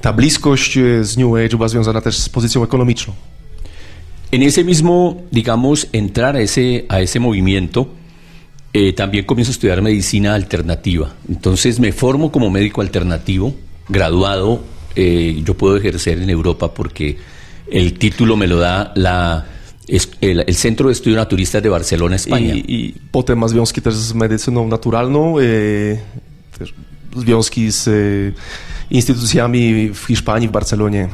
ta 0.02 0.14
bliskość 0.14 0.78
e, 0.78 1.04
z 1.04 1.18
New 1.18 1.34
Age 1.34 1.58
była 1.58 1.68
związana 1.68 2.02
też 2.02 2.18
z 2.18 2.30
pozycją 2.30 2.64
ekonomiczną. 2.64 3.14
En 4.34 4.42
ese 4.42 4.64
mismo, 4.64 5.16
digamos, 5.32 5.86
entrar 5.94 6.36
a 6.36 6.40
ese, 6.40 6.86
a 6.90 7.02
ese 7.02 7.20
movimiento, 7.20 7.86
eh, 8.74 8.92
también 8.96 9.26
comienzo 9.26 9.52
a 9.52 9.54
estudiar 9.54 9.80
medicina 9.84 10.34
alternativa. 10.34 11.14
Entonces 11.30 11.80
me 11.80 11.92
formo 11.92 12.32
como 12.32 12.50
médico 12.50 12.82
alternativo, 12.82 13.54
graduado. 13.88 14.60
Eh, 14.96 15.42
yo 15.46 15.54
puedo 15.54 15.78
ejercer 15.78 16.22
en 16.22 16.30
Europa 16.30 16.74
porque 16.74 17.18
el 17.72 17.94
título 17.94 18.36
me 18.38 18.48
lo 18.48 18.58
da 18.60 18.92
la, 18.96 19.46
es- 19.88 20.10
el, 20.22 20.44
el 20.48 20.56
Centro 20.56 20.88
de 20.88 20.94
Estudio 20.94 21.18
Naturistas 21.18 21.62
de 21.64 21.70
Barcelona, 21.70 22.16
España. 22.16 22.54
I, 22.56 22.64
I 22.68 22.94
potem 23.12 23.38
ma 23.40 23.48
związki 23.48 23.82
też 23.82 23.94
z 23.96 24.14
medycyną 24.14 24.68
naturalną, 24.68 25.40
e, 25.40 25.44
też 26.60 26.74
związki 27.16 27.72
z 27.72 27.88
e, 27.88 27.92
instytucjami 28.92 29.90
w 29.94 30.06
Hiszpanii, 30.08 30.48
w 30.48 30.52
Barcelonie. 30.52 31.10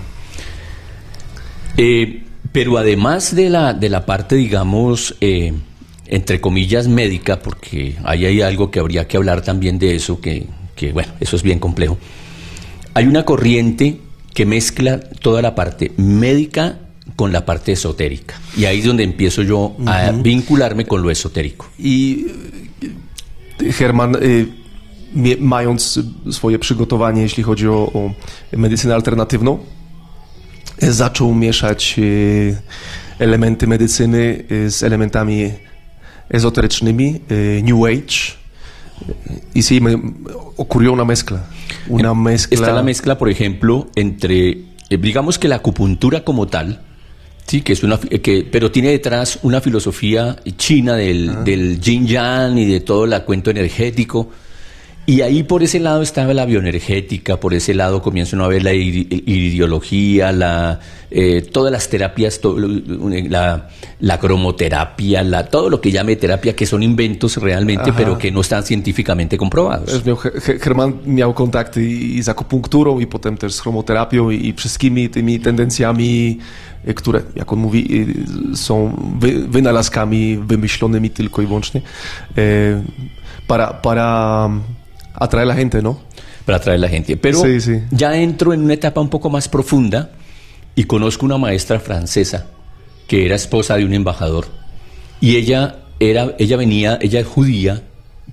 Eh, 1.78 2.24
pero 2.52 2.78
además 2.78 3.36
de 3.36 3.50
la, 3.50 3.74
de 3.74 3.90
la 3.90 4.06
parte, 4.06 4.36
digamos, 4.36 5.16
eh, 5.22 5.54
entre 6.08 6.42
comillas, 6.42 6.88
médica, 6.88 7.40
porque 7.40 7.96
ahí 8.04 8.26
hay 8.26 8.42
algo 8.42 8.72
que 8.72 8.80
habría 8.80 9.08
que 9.08 9.18
hablar 9.18 9.42
también 9.44 9.78
de 9.78 9.96
eso, 9.96 10.20
que, 10.20 10.48
que, 10.76 10.92
bueno, 10.92 11.14
eso 11.20 11.36
es 11.36 11.44
bien 11.44 11.60
complejo. 11.60 11.98
Hay 12.94 13.06
una 13.08 13.24
corriente 13.24 13.98
que 14.34 14.46
mezcla 14.46 15.00
toda 15.00 15.42
la 15.42 15.56
parte 15.56 15.92
médica 15.98 16.78
con 17.16 17.32
la 17.32 17.46
parte 17.46 17.72
esotérica. 17.72 18.36
Y 18.58 18.66
ahí 18.66 18.80
es 18.80 18.86
donde 18.86 19.04
empiezo 19.04 19.42
yo 19.44 19.76
a 19.86 20.12
vincularme 20.12 20.86
con 20.86 21.02
lo 21.02 21.10
esotérico. 21.12 21.68
I 21.78 22.26
e, 23.62 23.74
Herman, 23.80 24.16
e, 24.16 24.46
mie- 25.16 25.38
mając 25.38 26.00
swoje 26.32 26.60
przygotowanie, 26.60 27.22
jeśli 27.22 27.44
chodzi 27.44 27.68
o, 27.68 27.92
o 27.94 28.12
medycynę 28.58 28.96
alternatywną, 28.96 29.60
e, 30.82 30.92
zaczął 30.92 31.34
mieszać 31.36 31.96
e, 32.00 33.22
elementy 33.24 33.68
medycyny 33.68 34.44
e, 34.50 34.70
z 34.70 34.84
elementami 34.84 35.52
ezoterycznymi, 36.30 37.22
e, 37.30 37.64
New 37.64 37.84
Age. 37.86 38.40
Y 39.56 39.64
sí, 39.64 39.82
me 39.82 39.96
ocurrió 40.58 40.92
una 40.94 41.06
mezcla. 41.06 41.40
Una 41.88 42.14
mezcla. 42.14 42.56
Está 42.56 42.74
la 42.74 42.84
mezcla, 42.84 43.18
por 43.18 43.30
ejemplo, 43.30 43.90
entre, 43.96 44.50
eh, 44.90 44.98
digamos 45.00 45.40
que 45.40 45.48
la 45.48 45.56
acupuntura 45.56 46.24
como 46.24 46.48
tal, 46.48 46.82
sí, 47.48 47.62
que 47.62 47.74
es 47.74 47.84
una, 47.84 47.98
fi- 47.98 48.20
que, 48.20 48.48
pero 48.52 48.72
tiene 48.72 48.90
detrás 48.90 49.40
una 49.44 49.62
filosofía 49.62 50.36
china 50.58 50.96
del, 50.96 51.44
del 51.44 51.80
yin 51.80 52.06
yang 52.08 52.58
y 52.58 52.66
de 52.66 52.80
todo 52.82 53.06
el 53.06 53.24
cuento 53.24 53.50
energético. 53.52 54.30
Y 55.10 55.22
ahí 55.24 55.42
por 55.42 55.64
ese 55.64 55.80
lado 55.80 56.04
estaba 56.04 56.36
la 56.36 56.46
bioenergética, 56.46 57.38
por 57.40 57.56
ese 57.56 57.74
lado 57.74 58.00
comienza 58.00 58.36
uno 58.36 58.46
a 58.46 58.48
ver 58.48 58.64
la 58.64 58.74
ideología, 58.74 60.32
la, 60.32 60.80
eh, 61.10 61.42
todas 61.52 61.72
las 61.72 61.90
terapias, 61.90 62.40
la, 62.44 63.70
la 64.02 64.20
cromoterapia, 64.20 65.24
la, 65.24 65.48
todo 65.48 65.72
lo 65.72 65.82
que 65.82 65.92
llame 65.92 66.16
terapia, 66.16 66.56
que 66.56 66.68
son 66.68 66.84
inventos 66.84 67.38
realmente, 67.38 67.90
Ajá. 67.90 67.98
pero 67.98 68.20
que 68.20 68.32
no 68.32 68.42
están 68.42 68.64
científicamente 68.64 69.36
comprobados. 69.36 69.90
Też 69.92 70.06
miał, 70.06 70.16
He- 70.18 70.42
He- 70.42 70.60
Herman 70.60 70.94
miał 71.06 71.34
kontakty 71.34 71.84
i 71.84 72.22
z 72.22 72.30
akupunkturą, 72.30 73.00
i 73.00 73.08
potem 73.08 73.36
też 73.38 73.54
z 73.54 73.62
chromoterapią, 73.62 74.30
i, 74.30 74.54
wszystkimi 74.54 75.10
tymi 75.10 75.40
tendencjami, 75.40 76.38
które, 76.96 77.22
jak 77.36 77.52
on 77.54 77.60
mówi, 77.60 78.08
y, 78.54 78.58
są 78.58 78.96
wy, 79.20 79.48
wynalazkami 79.48 80.38
wymyślonymi 80.38 81.10
tylko 81.10 81.42
i 81.42 81.46
wyłącznie 81.48 81.82
eh, 82.38 82.78
para, 83.48 83.74
para 83.74 84.50
atraer 85.20 85.44
a 85.44 85.48
la 85.48 85.56
gente, 85.56 85.82
¿no? 85.82 86.00
para 86.50 86.58
atraer 86.58 86.80
la 86.80 86.90
gente. 86.90 87.16
Pero 87.16 87.44
Sí, 87.44 87.62
sí. 87.62 87.84
ya 87.92 88.18
entro 88.18 88.54
en 88.54 88.64
una 88.64 88.74
etapa 88.74 89.00
un 89.02 89.10
poco 89.10 89.30
más 89.30 89.48
profunda 89.48 90.10
y 90.74 90.86
conozco 90.86 91.24
una 91.24 91.38
maestra 91.38 91.80
francesa 91.80 92.48
que 93.08 93.26
era 93.26 93.36
esposa 93.36 93.76
de 93.78 93.86
un 93.86 93.94
embajador 93.94 94.48
y 95.22 95.36
ella 95.36 95.76
era 96.00 96.34
ella 96.40 96.58
venía, 96.58 96.98
ella 97.02 97.20
es 97.20 97.28
judía 97.28 97.84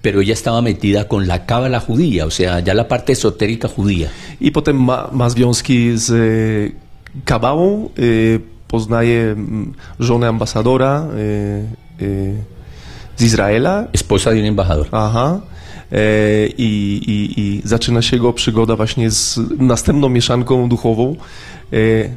pero 0.00 0.23
ella 0.23 0.33
estaba 0.33 0.62
metida 0.62 1.09
con 1.09 1.26
la 1.26 1.45
cábala 1.45 1.81
judía, 1.81 2.25
o 2.25 2.31
sea, 2.31 2.61
ya 2.61 2.73
la 2.73 2.87
parte 2.88 3.12
esotérica 3.12 3.69
judía. 3.69 4.11
I 4.40 4.50
potem 4.50 4.76
ma, 4.76 5.09
ma 5.12 5.28
związki 5.28 5.99
z 5.99 6.11
e, 6.14 6.73
kabałą, 7.25 7.90
e, 7.99 8.38
poznaje 8.69 9.37
żonę 9.99 10.28
ambasadora 10.28 11.09
e, 11.16 11.64
e, 11.99 12.35
z 13.16 13.23
Izraela, 13.23 13.88
Esposa 13.93 14.31
de 14.31 14.40
un 14.40 14.47
embajador. 14.47 14.88
Aha. 14.93 15.40
E, 15.93 16.49
i, 16.59 17.00
i, 17.07 17.40
I 17.40 17.62
zaczyna 17.64 18.02
się 18.02 18.16
jego 18.16 18.33
przygoda 18.33 18.76
właśnie 18.76 19.11
z 19.11 19.40
następną 19.59 20.09
mieszanką 20.09 20.69
duchową. 20.69 21.16
E, 21.73 22.09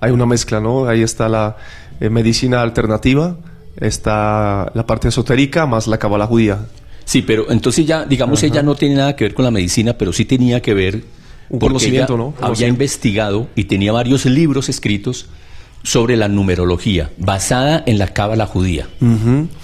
hay 0.00 0.12
una 0.12 0.26
mezcla, 0.26 0.60
¿no? 0.60 0.86
Ahí 0.88 1.02
está 1.02 1.28
la 1.28 1.56
eh, 2.00 2.10
medicina 2.10 2.62
alternativa, 2.62 3.36
está 3.80 4.70
la 4.74 4.86
parte 4.86 5.08
esotérica 5.08 5.66
más 5.66 5.86
la 5.86 5.98
cábala 5.98 6.26
judía. 6.26 6.66
Sí, 7.04 7.22
pero 7.22 7.50
entonces 7.50 7.86
ya, 7.86 8.04
digamos, 8.04 8.42
ella 8.42 8.62
no 8.62 8.74
tiene 8.74 8.96
nada 8.96 9.16
que 9.16 9.24
ver 9.24 9.34
con 9.34 9.44
la 9.44 9.50
medicina, 9.50 9.94
pero 9.94 10.12
sí 10.12 10.26
tenía 10.26 10.60
que 10.60 10.74
ver 10.74 11.04
Un 11.48 11.58
porque 11.58 11.72
conocimiento, 11.72 12.14
ella 12.14 12.22
¿no? 12.22 12.34
Había 12.40 12.68
investigado 12.68 13.48
y 13.54 13.64
tenía 13.64 13.92
varios 13.92 14.26
libros 14.26 14.68
escritos 14.68 15.26
sobre 15.82 16.16
la 16.16 16.28
numerología 16.28 17.10
basada 17.16 17.82
en 17.86 17.98
la 17.98 18.08
cábala 18.08 18.46
judía. 18.46 18.88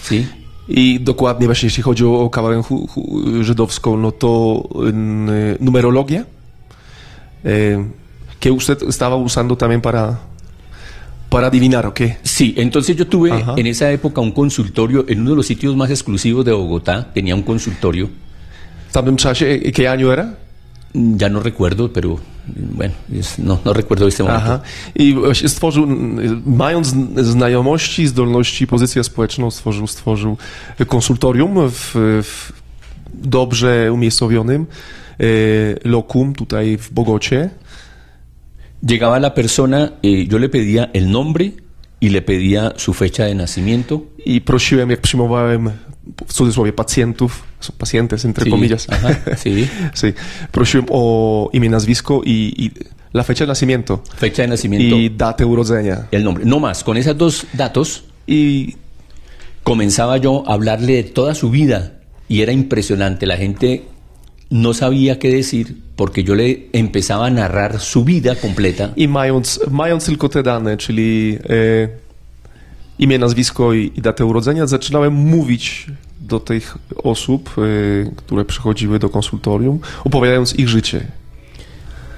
¿Sí? 0.03 0.27
I 0.68 1.00
dokładnie 1.00 1.47
właśnie 1.47 1.66
jeśli 1.66 1.83
chodzi 1.83 2.04
o 2.04 2.30
hu, 2.68 2.88
żydowską, 3.40 3.97
no 3.97 4.12
to 4.12 4.62
eh, 4.88 5.61
numerologia, 5.61 6.25
eh, 7.44 7.85
que 8.40 8.50
usted 8.50 8.83
estaba 8.83 9.16
usando 9.16 9.56
también 9.56 9.80
para, 9.80 10.18
para 11.30 11.47
adivinar, 11.47 11.87
¿o 11.87 11.92
qué? 11.92 12.16
Sí, 12.23 12.54
entonces 12.56 12.97
yo 12.97 13.06
tuve 13.06 13.33
Ajá. 13.33 13.54
en 13.56 13.66
esa 13.66 13.90
época 13.90 14.21
un 14.21 14.33
consultorio 14.33 15.04
en 15.09 15.21
uno 15.21 15.30
de 15.30 15.37
los 15.37 15.47
sitios 15.47 15.76
más 15.76 15.90
exclusivos 15.90 16.44
de 16.44 16.52
Bogotá, 16.52 17.12
tenía 17.12 17.35
un 17.35 17.42
consultorio, 17.42 18.09
eh, 19.40 19.73
¿qué 19.73 19.88
año 19.88 20.12
era? 20.12 20.38
ya 20.94 21.28
no 21.28 21.40
recuerdo, 21.40 21.92
pero 21.92 22.21
bueno, 22.47 22.95
es- 23.13 23.39
no, 23.39 23.59
no 23.65 23.73
recuerdo 23.73 24.07
este 24.09 24.23
momento. 24.23 24.43
Aha. 24.45 24.61
I 24.95 25.15
stworzył, 25.49 25.87
mając 26.47 26.95
znajomości, 27.17 28.07
zdolności, 28.07 28.67
pozycję 28.67 29.05
społeczną, 29.05 29.51
stworzył, 29.51 29.87
stworzył 29.87 30.37
konsultorium 30.89 31.71
w, 31.71 31.91
w 32.25 32.53
dobrze 33.15 33.93
umiejscowionym 33.93 34.67
e, 35.21 35.25
lokum 35.89 36.35
tutaj 36.35 36.77
w 36.79 36.93
Bogocie. 36.93 37.51
Llegaba 38.89 39.17
la 39.19 39.31
persona, 39.31 39.89
eh, 40.03 40.29
yo 40.29 40.39
le 40.39 40.49
pedía 40.49 40.91
el 40.93 41.11
nombre 41.11 41.53
y 42.01 42.09
le 42.11 42.21
pedía 42.23 42.73
su 42.77 42.93
fecha 42.93 43.25
de 43.25 43.35
nacimiento. 43.35 44.01
I 44.27 44.41
prosiłem, 44.41 44.91
jak 44.91 45.01
przyjmowałem 45.01 45.71
cudzysłowie 46.35 46.73
pacjentów, 46.73 47.43
są 47.61 47.73
pacjentes, 47.79 48.25
entre 48.25 48.45
Sí, 48.45 48.51
comillas, 48.51 48.87
ajá, 48.91 49.09
sí. 49.37 49.67
sí, 50.01 50.13
prosiłem 50.53 50.87
o 50.91 51.51
imię, 51.53 51.71
nazwisko 51.71 52.21
i, 52.25 52.53
i 52.59 52.71
la 53.15 53.23
fecha 53.23 53.45
de 53.45 53.49
nacimiento 53.49 54.01
Fecha 54.17 54.43
de 54.43 54.49
nacimiento 54.49 54.97
i 54.97 55.11
datę 55.11 55.47
urodzenia. 55.47 56.07
y 56.13 56.17
el 56.17 56.25
nombre. 56.25 56.45
No 56.45 56.59
más, 56.61 56.85
con 56.85 56.97
esos 56.97 57.17
dos 57.17 57.47
datos 57.55 58.05
I 58.27 58.77
comenzaba 59.63 60.17
yo 60.19 60.45
a 60.47 60.55
hablarle 60.55 60.95
de 60.95 61.05
toda 61.05 61.35
su 61.35 61.51
vida 61.51 61.93
y 62.29 62.41
era 62.41 62.53
impresionante. 62.53 63.27
La 63.27 63.37
gente 63.37 63.85
no 64.51 64.73
sabía 64.75 65.19
qué 65.19 65.29
decir 65.31 65.77
porque 65.97 66.23
yo 66.25 66.35
le 66.35 66.69
empezaba 66.73 67.27
a 67.27 67.31
narrar 67.31 67.81
su 67.81 68.05
vida 68.05 68.35
completa. 68.37 68.93
I 68.97 69.07
mając, 69.09 69.59
mając 69.71 70.05
tylko 70.05 70.29
te 70.29 70.43
dane, 70.43 70.77
czyli 70.77 71.39
e, 71.49 71.89
imię, 72.99 73.19
nazwisko 73.19 73.73
i, 73.75 73.93
i 73.97 74.01
datę 74.03 74.25
urodzenia, 74.25 74.67
zaczynałem 74.67 75.13
mówić 75.15 75.87
do 76.21 76.41
tych 76.41 76.79
osób, 76.97 77.51
e, 77.59 78.11
które 78.17 78.45
przychodziły 78.45 78.99
do 78.99 79.09
konsultorium, 79.09 79.79
opowiadając 80.05 80.55
ich 80.55 80.69
życie. 80.69 81.07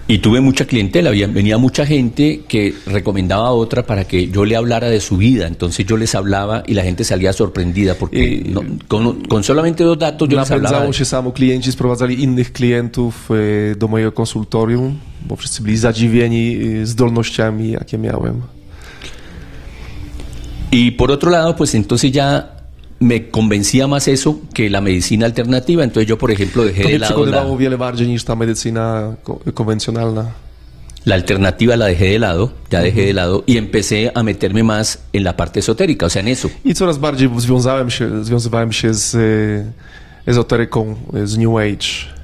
Y 0.08 0.18
tuve 0.18 0.40
mucha 0.40 0.64
clientela, 0.64 1.10
venía 1.10 1.58
mucha 1.58 1.84
gente 1.84 2.38
que 2.48 2.72
recomendaba 2.86 3.48
a 3.48 3.50
otra 3.52 3.82
para 3.82 4.04
que 4.04 4.28
yo 4.28 4.44
le 4.44 4.54
hablara 4.56 4.88
de 4.88 5.00
su 5.00 5.16
vida. 5.16 5.48
Entonces 5.48 5.84
yo 5.84 5.96
les 5.96 6.14
hablaba 6.14 6.62
y 6.68 6.74
la 6.74 6.82
gente 6.84 7.02
salía 7.04 7.32
sorprendida 7.32 7.94
porque 7.96 8.22
Y- 8.24 8.44
no- 8.54 8.62
con, 8.86 9.22
con 9.28 9.42
solamente 9.42 9.82
dos 9.82 9.98
datos 9.98 10.28
yo 10.28 10.38
les 10.38 10.50
hablaba. 10.50 10.92
Się 10.92 11.04
samo, 11.04 11.32
klienci 11.32 11.72
sprowadzali 11.72 12.22
innych 12.22 12.52
klientów 12.52 13.28
e, 13.30 13.74
do 13.74 13.88
mojego 13.88 14.12
konsultorium, 14.12 14.96
bo 15.28 15.36
wszyscy 15.36 15.62
byli 15.62 15.76
zadziwieni 15.76 16.56
e, 16.82 16.86
zdolnościami, 16.86 17.70
jakie 17.70 17.98
miałem. 17.98 18.42
Y 20.76 20.90
por 20.90 21.10
otro 21.10 21.30
lado, 21.30 21.56
pues 21.56 21.74
entonces 21.74 22.12
ya 22.12 22.52
me 23.00 23.30
convencía 23.30 23.86
más 23.86 24.08
eso 24.08 24.42
que 24.52 24.68
la 24.68 24.82
medicina 24.82 25.24
alternativa. 25.24 25.82
Entonces 25.82 26.06
yo, 26.06 26.18
por 26.18 26.30
ejemplo, 26.30 26.64
dejé 26.64 26.82
To 26.82 26.88
de 26.88 26.98
lado 26.98 27.26
la, 27.26 27.44
wiele 27.44 27.76
bardziej 27.76 28.08
niż 28.08 28.24
ta 28.24 28.34
medycyna 28.34 29.16
konwencjonalna. 29.54 30.34
la 31.06 31.14
alternativa, 31.14 31.76
la 31.76 31.86
dejé 31.86 32.10
de 32.10 32.18
lado, 32.18 32.52
ya 32.68 32.82
dejé 32.82 33.06
de 33.06 33.12
lado 33.14 33.42
y 33.46 33.56
empecé 33.56 34.12
a 34.14 34.22
meterme 34.22 34.62
más 34.64 34.98
en 35.14 35.24
la 35.24 35.34
parte 35.34 35.60
esotérica, 35.60 36.06
o 36.06 36.10
sea, 36.10 36.20
en 36.20 36.28
eso. 36.28 36.50
I 36.64 36.74
coraz 36.74 36.98
bardziej 36.98 37.30
związałem 37.38 37.90
się, 37.90 38.24
związywałem 38.24 38.72
się 38.72 38.92
z 38.92 39.16
ezoteryką, 40.26 40.96
z 41.24 41.38
New 41.38 41.56
Age. 41.56 42.15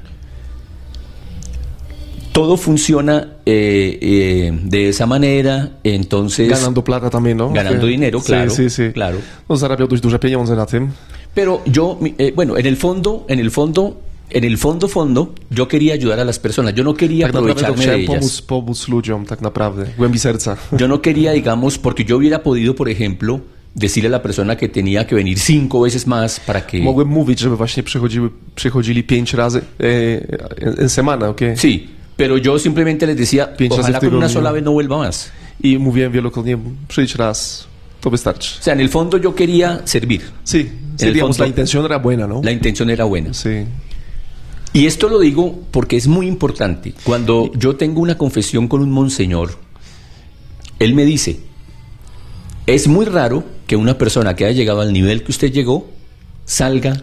Todo 2.33 2.57
funciona 2.57 3.29
eh, 3.45 3.99
eh, 4.01 4.53
de 4.64 4.88
esa 4.88 5.07
manera, 5.07 5.68
entonces... 5.85 6.49
Ganando 6.49 6.83
plata 6.83 7.11
también, 7.11 7.37
¿no? 7.37 7.53
Ganando 7.53 7.83
Que- 7.87 7.92
dinero, 7.92 8.21
sí, 8.21 8.27
claro, 8.27 8.51
Sí, 8.51 8.71
sí. 8.71 8.90
claro. 8.92 9.18
No, 9.49 9.57
zarabiał 9.57 9.88
dość 9.88 10.03
duże 10.03 10.18
pieniądze 10.18 10.57
na 10.57 10.66
tym. 10.66 10.88
Pero 11.35 11.61
yo, 11.66 11.99
eh, 12.18 12.33
bueno, 12.35 12.57
en 12.57 12.66
el 12.66 12.77
fondo, 12.77 13.25
en 13.29 13.38
el 13.38 13.51
fondo, 13.51 13.97
en 14.31 14.45
el 14.45 14.57
fondo, 14.57 14.88
fondo, 14.88 15.35
yo 15.51 15.66
quería 15.68 15.92
ayudar 15.95 16.21
a 16.21 16.25
las 16.25 16.38
personas. 16.38 16.75
Yo 16.75 16.85
no 16.85 16.95
quería 16.95 17.27
Tak 17.27 17.37
aprovecharme 17.37 17.87
de 17.87 17.95
ellas. 17.97 18.07
pomóc, 18.07 18.42
pomóc 18.42 18.88
ludziom, 18.88 19.27
tak 19.27 19.40
naprawdę, 19.42 19.87
głębi 19.99 20.18
serca. 20.18 20.57
Yo 20.81 20.88
no 20.88 21.01
quería, 21.03 21.33
digamos, 21.33 21.79
porque 21.79 22.05
yo 22.05 22.16
hubiera 22.16 22.38
podido, 22.42 22.75
por 22.75 22.88
ejemplo, 22.88 23.40
decirle 23.75 24.09
a 24.09 24.11
la 24.11 24.23
persona 24.23 24.57
que 24.57 24.68
tenía 24.68 25.07
que 25.07 25.14
venir 25.14 25.38
cinco 25.38 25.81
veces 25.83 26.07
más 26.07 26.40
para 26.40 26.61
que... 26.66 26.79
Mogłem 26.81 27.09
mówić, 27.09 27.38
żeby 27.40 27.57
właśnie 27.57 27.83
przychodziły, 27.83 28.31
przychodzili 28.55 29.03
pięć 29.03 29.35
razy 29.35 29.61
e, 29.81 29.85
en, 30.66 30.81
en 30.81 30.88
semana, 30.88 31.29
ok? 31.29 31.40
Sí, 31.57 31.88
pero 32.22 32.37
yo 32.38 32.56
simplemente 32.58 33.04
les 33.06 33.16
decía, 33.16 33.56
Pięć 33.56 33.72
ojalá 33.72 33.98
w 33.98 34.04
con 34.04 34.14
una 34.14 34.28
sola 34.28 34.52
vez 34.52 34.62
no 34.62 34.70
vuelva 34.72 34.96
más. 34.98 35.30
I 35.61 35.78
mówiłem 35.78 36.12
wielokrotnie, 36.12 36.56
przyjdź 36.88 37.14
raz, 37.16 37.66
to 38.00 38.11
wystarczy. 38.11 38.58
O 38.61 38.62
sea, 38.62 38.72
en 38.74 38.80
el 38.80 38.88
fondo 38.88 39.18
yo 39.18 39.35
quería 39.35 39.80
servir. 39.85 40.20
Sí, 40.44 40.68
sí, 40.96 41.06
digamos, 41.11 41.37
fondo- 41.37 41.44
la 41.44 41.48
intención 41.48 41.85
era 41.85 41.98
buena, 41.98 42.26
¿no? 42.28 42.40
La 42.44 42.52
intención 42.52 42.90
era 42.90 43.04
buena. 43.04 43.32
Sí. 43.35 43.66
Y 44.72 44.87
esto 44.87 45.08
lo 45.08 45.18
digo 45.18 45.61
porque 45.70 45.96
es 45.96 46.06
muy 46.06 46.26
importante. 46.28 46.94
Cuando 47.04 47.50
yo 47.54 47.74
tengo 47.74 48.00
una 48.00 48.16
confesión 48.16 48.68
con 48.68 48.80
un 48.82 48.90
monseñor, 48.90 49.50
él 50.78 50.94
me 50.94 51.04
dice, 51.04 51.40
es 52.66 52.87
muy 52.87 53.04
raro 53.06 53.42
que 53.66 53.74
una 53.76 53.98
persona 53.98 54.35
que 54.37 54.44
haya 54.44 54.56
llegado 54.56 54.80
al 54.80 54.92
nivel 54.92 55.22
que 55.24 55.32
usted 55.32 55.52
llegó 55.52 55.88
salga 56.44 57.02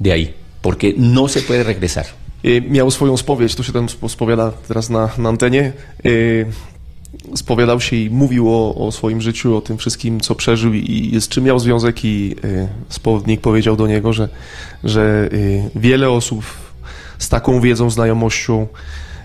de 0.00 0.12
ahí, 0.12 0.34
porque 0.60 0.94
no 0.98 1.28
se 1.28 1.40
puede 1.42 1.62
regresar. 1.62 2.06
E, 2.46 2.60
miał 2.60 2.90
swoją 2.90 3.16
spowiedź, 3.16 3.54
tu 3.54 3.64
się 3.64 3.72
spo- 3.72 4.08
spowiada 4.08 4.52
teraz 4.68 4.90
na, 4.90 5.10
na 5.18 5.28
antenie. 5.28 5.72
E, 6.04 6.10
spowiadał 7.36 7.80
się 7.80 7.96
i 7.96 8.10
mówił 8.10 8.50
o, 8.50 8.74
o 8.74 8.92
swoim 8.92 9.20
życiu, 9.20 9.56
o 9.56 9.60
tym 9.60 9.78
wszystkim, 9.78 10.20
co 10.20 10.34
przeżył 10.34 10.74
i, 10.74 11.10
i 11.14 11.20
z 11.20 11.28
czym 11.28 11.44
miał 11.44 11.58
związek 11.58 12.04
i 12.04 12.36
e, 12.44 12.68
spowiednik 12.88 13.40
powiedział 13.40 13.76
do 13.76 13.86
niego, 13.86 14.12
że, 14.12 14.28
że 14.84 15.28
wiele 15.74 16.10
osób 16.10 16.44
z 17.18 17.28
taką 17.28 17.60
wiedzą, 17.60 17.90
znajomością 17.90 18.66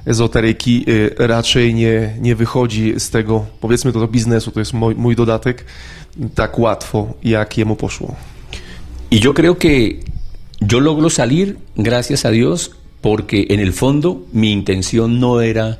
ezoteryki 0.05 0.85
raczej 1.17 1.73
nie, 1.73 2.15
nie 2.21 2.35
wychodzi 2.35 2.93
z 2.97 3.09
tego, 3.09 3.45
powiedzmy 3.61 3.91
to 3.91 3.99
do 3.99 4.07
biznesu, 4.07 4.51
to 4.51 4.59
jest 4.59 4.73
mój, 4.73 4.95
mój 4.95 5.15
dodatek, 5.15 5.65
tak 6.35 6.59
łatwo, 6.59 7.13
jak 7.23 7.57
jemu 7.57 7.75
poszło. 7.75 8.15
Y 9.13 9.19
yo 9.19 9.33
creo 9.33 9.55
que 9.55 9.69
yo 10.61 10.79
logro 10.79 11.09
salir, 11.09 11.55
gracias 11.75 12.25
a 12.25 12.31
Dios, 12.31 12.71
porque 13.01 13.47
en 13.49 13.59
el 13.59 13.73
fondo 13.73 14.23
mi 14.33 14.51
intención 14.51 15.19
no 15.19 15.41
era, 15.41 15.77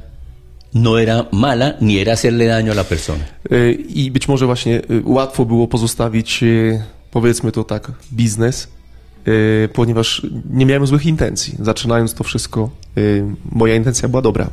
no 0.74 0.98
era 0.98 1.28
mala, 1.32 1.78
ni 1.82 1.98
era 2.00 2.14
hacerle 2.14 2.46
daño 2.48 2.72
a 2.72 2.76
la 2.76 2.84
persona. 2.84 3.24
E, 3.50 3.72
I 3.72 4.12
być 4.12 4.28
może 4.28 4.46
właśnie 4.46 4.76
e, 4.76 4.82
łatwo 5.04 5.46
było 5.46 5.68
pozostawić, 5.68 6.44
e, 6.44 6.84
powiedzmy 7.12 7.52
to 7.52 7.64
tak, 7.64 7.92
biznes, 8.12 8.68
ponieważ 9.74 10.22
nie 10.50 10.66
miałem 10.66 10.88
złych 10.88 11.06
intencji. 11.06 11.56
Zaczynając 11.60 12.14
to 12.14 12.24
wszystko, 12.24 12.70
moja 13.52 13.76
intencja 13.76 14.10
była 14.10 14.22
dobra. 14.22 14.50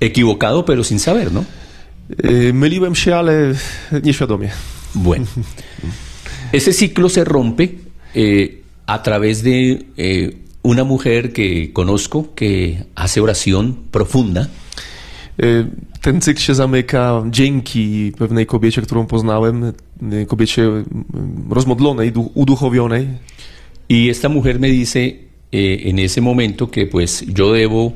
Equivocado, 0.00 0.62
pero 0.62 0.84
sin 0.84 0.98
saber, 0.98 1.32
¿no? 1.32 1.44
Myliłem 2.52 2.94
się, 2.94 3.16
ale 3.16 3.54
nieświadomie. 4.02 4.50
Bueno, 4.94 5.26
ese 6.52 6.72
ciclo 6.72 7.08
se 7.08 7.24
rompe 7.24 7.68
eh, 8.14 8.62
a 8.86 9.02
través 9.02 9.42
de 9.42 9.78
eh, 9.96 10.30
una 10.70 10.84
mujer 10.84 11.32
que 11.32 11.72
conozco 11.72 12.34
que 12.34 12.84
hace 12.94 13.20
oración 13.20 13.64
profunda 13.90 14.48
E, 15.40 15.64
Ten 16.00 16.20
cykl 16.20 16.40
się 16.40 16.54
zamyka 16.54 17.22
dzięki 17.30 18.12
pewnej 18.18 18.46
kobiecie, 18.46 18.82
którą 18.82 19.06
poznałem, 19.06 19.64
e, 20.12 20.26
kobiecie 20.26 20.62
rozmodlonej, 21.50 22.12
du- 22.12 22.30
uduchowionej. 22.34 23.06
Y 23.88 24.08
esta 24.10 24.28
mujer 24.28 24.58
me 24.60 24.68
dice 24.68 25.00
eh, 25.52 25.88
en 25.90 25.98
ese 25.98 26.20
momento 26.20 26.70
que 26.70 26.86
pues 26.86 27.24
yo 27.28 27.52
debo 27.52 27.92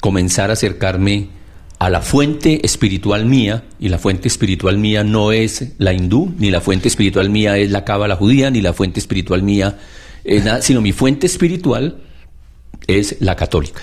comenzar 0.00 0.48
a 0.50 0.54
acercarme 0.54 1.26
a 1.78 1.90
la 1.90 2.00
fuente 2.00 2.60
espiritual 2.64 3.24
mía, 3.26 3.62
y 3.80 3.88
la 3.88 3.98
fuente 3.98 4.28
espiritual 4.28 4.78
mía 4.78 5.04
no 5.04 5.30
es 5.32 5.72
la 5.78 5.92
hindú, 5.92 6.32
ni 6.38 6.50
la 6.50 6.60
fuente 6.60 6.88
espiritual 6.88 7.28
mía 7.30 7.56
es 7.58 7.70
la 7.70 7.84
cábala 7.84 8.16
judía, 8.16 8.50
ni 8.50 8.60
la 8.62 8.72
fuente 8.72 8.98
espiritual 8.98 9.42
mía 9.42 9.78
es 10.24 10.44
nada, 10.44 10.62
sino 10.62 10.80
mi 10.80 10.92
fuente 10.92 11.26
espiritual 11.26 11.98
es 12.88 13.20
la 13.20 13.34
católica. 13.34 13.80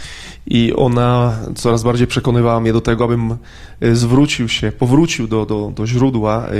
I 0.47 0.73
ona 0.75 1.39
coraz 1.55 1.83
bardziej 1.83 2.07
przekonywała 2.07 2.59
mnie 2.59 2.73
do 2.73 2.81
tego, 2.81 3.03
abym 3.03 3.37
e, 3.81 3.95
zwrócił 3.95 4.49
się, 4.49 4.71
powrócił 4.71 5.27
do, 5.27 5.45
do, 5.45 5.71
do 5.75 5.87
źródła 5.87 6.47
e, 6.47 6.51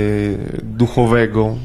duchowego, 0.62 1.56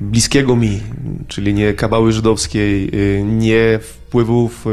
bliskiego 0.00 0.56
mi, 0.56 0.80
czyli 1.28 1.54
nie 1.54 1.74
kabały 1.74 2.12
żydowskiej, 2.12 2.90
e, 3.18 3.22
nie 3.22 3.78
wpływów 3.82 4.64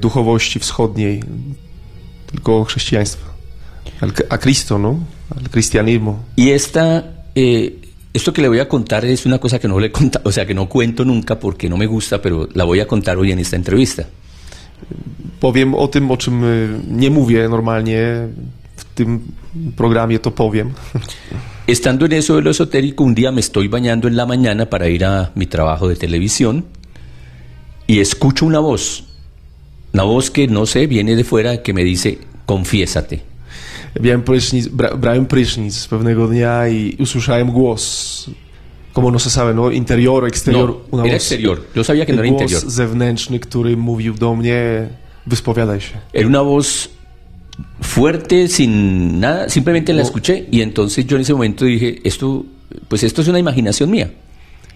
duchowości 0.00 0.58
wschodniej, 0.58 1.22
tylko 2.26 2.64
chrześcijaństwa. 2.64 3.30
A 4.28 4.38
Cristo, 4.38 4.78
¿no? 4.78 5.00
Al 5.36 5.48
cristianismo. 5.50 6.24
Y 6.38 6.52
esta, 6.52 7.02
eh, 7.34 7.70
esto 8.12 8.32
que 8.32 8.42
le 8.42 8.48
voy 8.48 8.58
a 8.58 8.68
contar 8.68 9.04
es 9.04 9.26
una 9.26 9.38
cosa 9.38 9.58
que 9.58 9.68
no 9.68 9.78
le 9.78 9.92
conta, 9.92 10.20
o 10.24 10.32
sea, 10.32 10.46
que 10.46 10.54
no 10.54 10.68
cuento 10.68 11.04
nunca 11.04 11.38
porque 11.38 11.68
no 11.68 11.76
me 11.76 11.86
gusta, 11.86 12.20
pero 12.20 12.48
la 12.54 12.64
voy 12.64 12.80
a 12.80 12.86
contar 12.86 13.18
hoy 13.18 13.32
en 13.32 13.38
esta 13.38 13.56
entrevista. 13.56 14.06
Powiem 15.40 15.74
o 15.74 15.88
tym, 15.88 16.10
o 16.10 16.16
czym 16.16 16.44
e, 16.44 16.68
nie 16.88 17.10
mówię 17.10 17.48
normalnie 17.48 18.28
w 18.76 18.84
tym 18.84 19.20
programie, 19.76 20.18
to 20.18 20.30
powiem. 20.30 20.72
Estando 21.66 22.06
en 22.06 22.12
eso 22.12 22.36
de 22.36 22.42
lo 22.42 22.50
esotérico, 22.50 23.04
un 23.04 23.14
día 23.14 23.30
me 23.30 23.40
estoy 23.40 23.68
bañando 23.68 24.08
en 24.08 24.16
la 24.16 24.26
mañana 24.26 24.66
para 24.66 24.88
ir 24.88 25.04
a 25.04 25.30
mi 25.34 25.46
trabajo 25.46 25.88
de 25.88 25.96
televisión 25.96 26.64
y 27.86 28.00
escucho 28.00 28.44
una 28.44 28.58
voz, 28.58 29.04
una 29.92 30.02
voz 30.02 30.30
que 30.30 30.48
no 30.48 30.66
sé, 30.66 30.86
viene 30.86 31.16
de 31.16 31.24
fuera, 31.24 31.62
que 31.62 31.72
me 31.72 31.84
dice, 31.84 32.18
confiésate. 32.46 33.29
Miałem 34.00 34.22
prysznic, 34.22 34.68
bra, 34.68 34.96
brałem 34.96 35.26
prysznic 35.26 35.86
pewnego 35.88 36.26
dnia 36.28 36.68
i 36.68 36.96
usłyszałem 36.98 37.50
głos. 37.50 38.30
Como 38.92 39.10
no 39.10 39.18
se 39.18 39.30
sabe, 39.30 39.54
no? 39.54 39.70
Interior, 39.70 40.26
exterior. 40.26 40.68
No, 40.68 40.80
una 40.90 41.02
era 41.04 41.12
voz- 41.12 41.16
exterior. 41.22 41.60
Yo 41.74 41.84
sabía 41.84 42.06
que 42.06 42.12
no 42.12 42.22
era 42.22 42.30
głos 42.30 42.42
interior. 42.42 42.70
zewnętrzny, 42.72 43.38
który 43.38 43.76
mówił 43.76 44.14
do 44.14 44.34
mnie, 44.34 44.88
wyspowiadaj 45.26 45.80
się. 45.80 45.98
Era 46.12 46.26
una 46.26 46.42
voz 46.42 46.88
fuerte, 47.82 48.48
sin 48.48 49.20
nada, 49.20 49.48
simplemente 49.48 49.92
la 49.92 50.02
escuché 50.02 50.46
y 50.52 50.60
entonces 50.62 51.06
yo 51.06 51.16
en 51.16 51.22
ese 51.22 51.32
momento 51.32 51.64
dije, 51.64 52.00
esto, 52.04 52.44
pues 52.88 53.02
esto 53.02 53.22
es 53.22 53.28
una 53.28 53.38
imaginación 53.38 53.90
mía. 53.90 54.08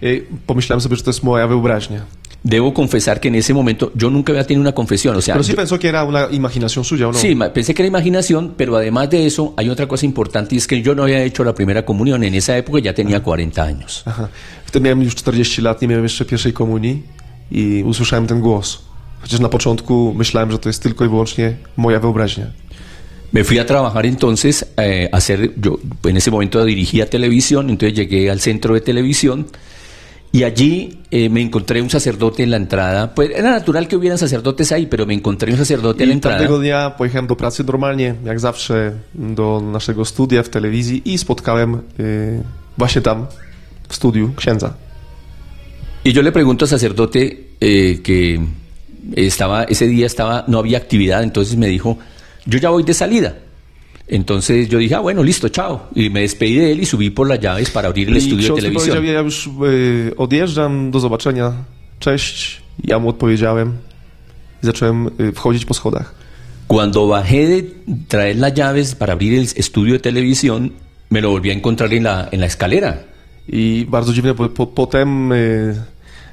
I 0.02 0.22
pomyślałem 0.46 0.80
sobie, 0.80 0.96
że 0.96 1.02
to 1.02 1.10
jest 1.10 1.22
moja 1.22 1.48
wyobraźnia. 1.48 2.00
Debo 2.44 2.72
confesar 2.72 3.20
que 3.20 3.28
en 3.28 3.34
ese 3.34 3.54
momento 3.54 3.90
yo 3.96 4.10
nunca 4.10 4.32
había 4.32 4.44
tenido 4.44 4.60
una 4.60 4.72
confesión, 4.72 5.16
o 5.16 5.22
sea, 5.22 5.34
Pero 5.34 5.44
sí 5.44 5.52
yo- 5.52 5.56
pensó 5.56 5.78
que 5.78 5.88
era 5.88 6.04
una 6.04 6.28
imaginación 6.30 6.84
suya, 6.84 7.08
¿o 7.08 7.12
no? 7.12 7.18
sí, 7.18 7.34
pensé 7.54 7.72
que 7.74 7.82
era 7.82 7.88
imaginación, 7.88 8.52
pero 8.56 8.76
además 8.76 9.08
de 9.08 9.24
eso 9.26 9.54
hay 9.56 9.70
otra 9.70 9.86
cosa 9.88 10.04
importante 10.04 10.54
y 10.54 10.58
es 10.58 10.66
que 10.66 10.82
yo 10.82 10.94
no 10.94 11.04
había 11.04 11.22
hecho 11.24 11.42
la 11.42 11.54
primera 11.54 11.82
comunión, 11.86 12.22
en 12.22 12.34
esa 12.34 12.54
época 12.58 12.80
ya 12.80 12.92
tenía 12.92 13.20
40 13.22 13.62
años. 13.64 14.02
Aha. 14.04 14.28
Wtedy 14.66 14.82
miałem 14.84 15.02
już 15.02 15.14
40 15.14 15.62
lat, 15.62 15.80
nie 15.82 15.88
miałem 15.88 16.04
jeszcze 16.04 16.24
pierwszej 16.24 16.52
komunii 16.52 17.02
i 17.50 17.82
usłyszałem 17.86 18.26
ten 18.26 18.40
głos. 18.40 18.78
Chociaż 19.22 19.40
na 19.40 19.48
początku 19.48 20.14
myślałem, 20.16 20.50
że 20.50 20.58
to 20.58 20.68
jest 20.68 20.82
tylko 20.82 21.04
i 21.04 21.08
wyłącznie 21.08 21.56
moja 21.76 22.00
wyobraźnia. 22.00 22.46
Me 23.32 23.44
fui 23.44 23.58
a 23.58 23.64
trabajar 23.64 24.06
entonces 24.06 24.64
eh, 24.76 25.08
a 25.12 25.16
hacer, 25.16 25.50
yo 25.56 25.78
en 26.10 26.16
ese 26.16 26.30
momento 26.30 26.64
dirigía 26.64 27.06
televisión, 27.10 27.70
entonces 27.70 27.98
llegué 27.98 28.30
al 28.30 28.40
centro 28.40 28.74
de 28.74 28.80
televisión 28.80 29.44
y 30.34 30.42
allí 30.42 30.98
eh, 31.12 31.28
me 31.28 31.40
encontré 31.40 31.80
un 31.80 31.88
sacerdote 31.88 32.42
en 32.42 32.50
la 32.50 32.56
entrada. 32.56 33.14
Pues 33.14 33.30
era 33.30 33.52
natural 33.52 33.86
que 33.86 33.94
hubieran 33.94 34.18
sacerdotes 34.18 34.72
ahí, 34.72 34.86
pero 34.86 35.06
me 35.06 35.14
encontré 35.14 35.52
un 35.52 35.58
sacerdote 35.58 36.02
en 36.02 36.08
la 36.08 36.14
entrada. 36.14 36.38
tamtego 36.38 36.58
dnia 36.58 36.90
pojechałem 36.90 37.26
do 37.28 37.36
pracy 37.36 37.62
normalnie, 37.62 38.16
jak 38.24 38.40
zawsze, 38.40 38.92
do 39.14 39.60
naszego 39.60 40.04
studia 40.04 40.42
w 40.42 40.48
telewizji 40.48 41.02
i 41.04 41.18
spotkałem 41.18 41.74
y, 41.74 42.42
właśnie 42.78 43.02
tam, 43.02 43.26
w 43.88 43.94
studiu, 43.94 44.32
księdza. 44.36 44.74
Y 46.04 46.12
yo 46.12 46.22
le 46.22 46.32
pregunto 46.32 46.64
al 46.64 46.68
sacerdote 46.68 47.36
eh, 47.60 48.02
que 48.02 48.40
estaba, 49.14 49.64
ese 49.64 49.86
día 49.86 50.06
estaba, 50.06 50.44
no 50.48 50.58
había 50.58 50.78
actividad, 50.78 51.22
entonces 51.22 51.56
me 51.56 51.68
dijo, 51.68 51.98
yo 52.44 52.58
ya 52.58 52.70
voy 52.70 52.82
de 52.82 52.94
salida. 52.94 53.34
Entonces 54.06 54.68
yo 54.68 54.78
dije, 54.78 54.94
ah, 54.94 55.00
bueno, 55.00 55.22
listo, 55.22 55.48
chao. 55.48 55.88
Y 55.94 56.10
me 56.10 56.20
despedí 56.20 56.56
de 56.56 56.72
él 56.72 56.80
y 56.80 56.86
subí 56.86 57.10
por 57.10 57.28
las 57.28 57.40
llaves 57.40 57.70
para 57.70 57.88
abrir 57.88 58.08
el 58.08 58.16
I 58.16 58.18
estudio 58.18 58.54
de 58.54 58.60
televisión. 58.60 58.96
powiedział, 58.96 59.14
ja 59.14 59.20
już 59.20 59.46
y, 59.46 60.16
odjeżdżam, 60.16 60.90
do 60.90 61.00
zobaczenia, 61.00 61.52
cześć. 62.00 62.62
Ja 62.84 62.98
mu 62.98 63.08
odpowiedziałem 63.08 63.72
i 64.62 64.66
zacząłem 64.66 65.10
y, 65.20 65.32
wchodzić 65.32 65.64
po 65.64 65.74
schodach. 65.74 66.14
Cuando 66.68 67.06
bajé 67.06 67.46
de 67.48 67.62
traer 68.08 68.36
las 68.36 68.54
llaves 68.54 68.94
para 68.94 69.12
abrir 69.12 69.34
el 69.38 69.46
estudio 69.56 69.94
de 69.94 70.00
televisión, 70.00 70.70
me 71.10 71.20
lo 71.20 71.30
volví 71.30 71.50
a 71.50 71.52
encontrar 71.52 71.92
en 71.94 72.02
la, 72.02 72.28
en 72.32 72.40
la 72.40 72.46
escalera. 72.46 72.96
I 73.48 73.86
bardzo 73.88 74.12
dziwne, 74.12 74.34
bo 74.34 74.48
po, 74.48 74.66
potem 74.66 75.32
y, 75.32 75.74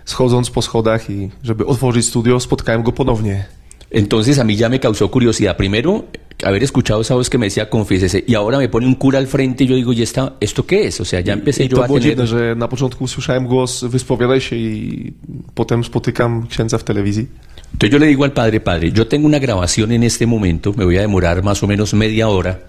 schodząc 0.06 0.50
po 0.50 0.62
schodach 0.62 1.10
i 1.10 1.30
żeby 1.44 1.66
otworzyć 1.66 2.06
studio, 2.06 2.40
spotkałem 2.40 2.84
go 2.84 2.92
ponownie. 2.92 3.46
Entonces 3.92 4.40
a 4.40 4.44
mí 4.44 4.56
ya 4.56 4.70
me 4.70 4.80
causó 4.80 5.10
curiosidad. 5.10 5.58
Primero, 5.58 6.04
haber 6.44 6.64
escuchado 6.64 7.02
esa 7.02 7.16
voz 7.16 7.30
que 7.30 7.38
me 7.38 7.46
decía 7.46 7.70
confiésese, 7.70 8.24
y 8.28 8.36
ahora 8.36 8.58
me 8.58 8.70
pone 8.70 8.88
un 8.88 8.96
cura 8.96 9.20
al 9.20 9.28
frente 9.28 9.64
y 9.64 9.68
yo 9.68 9.76
digo, 9.76 9.94
¿y 9.94 10.02
esta, 10.02 10.34
esto 10.40 10.66
qué 10.66 10.88
es? 10.88 11.00
O 11.00 11.06
sea, 11.06 11.20
ya 11.22 11.34
empecé 11.34 11.64
I 11.64 11.68
yo 11.68 11.78
to 11.78 11.84
a 11.84 11.88
było 11.88 12.00
tener... 12.00 12.16
dziwne, 12.16 12.28
że 12.28 12.56
na 12.56 12.68
początku 12.68 13.04
usłyszałem 13.04 13.46
głos 13.48 13.84
wyspowiadaj 13.84 14.42
się 14.42 14.56
i 14.56 15.14
potem 15.56 15.84
spotykam 15.84 16.48
księdza 16.48 16.78
w 16.78 16.84
telewizji. 16.84 17.28
Entonces 17.74 17.92
yo 17.92 18.00
le 18.00 18.08
digo 18.08 18.24
al 18.24 18.32
padre, 18.32 18.60
padre, 18.60 18.92
yo 18.92 19.06
tengo 19.06 19.28
una 19.28 19.40
grabación 19.40 19.92
en 19.92 20.04
este 20.04 20.26
momento, 20.28 20.74
me 20.78 20.86
voy 20.86 20.98
a 20.98 21.02
demorar 21.02 21.44
más 21.44 21.64
o 21.64 21.68
menos 21.68 21.94
media 21.94 22.28
hora, 22.28 22.60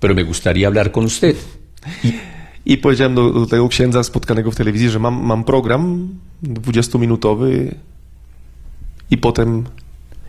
pero 0.00 0.14
me 0.14 0.22
gustaría 0.24 0.66
hablar 0.66 0.90
con 0.90 1.04
usted. 1.04 1.36
I 2.66 2.78
powiedziałem 2.78 3.14
do, 3.14 3.30
do 3.32 3.46
tego 3.46 3.68
księdza 3.68 4.02
spotkanego 4.02 4.50
w 4.50 4.56
telewizji, 4.56 4.88
że 4.90 4.98
mam, 4.98 5.14
mam 5.26 5.44
program 5.44 6.08
20-minutowy 6.42 7.74
i 9.10 9.18
potem... 9.18 9.64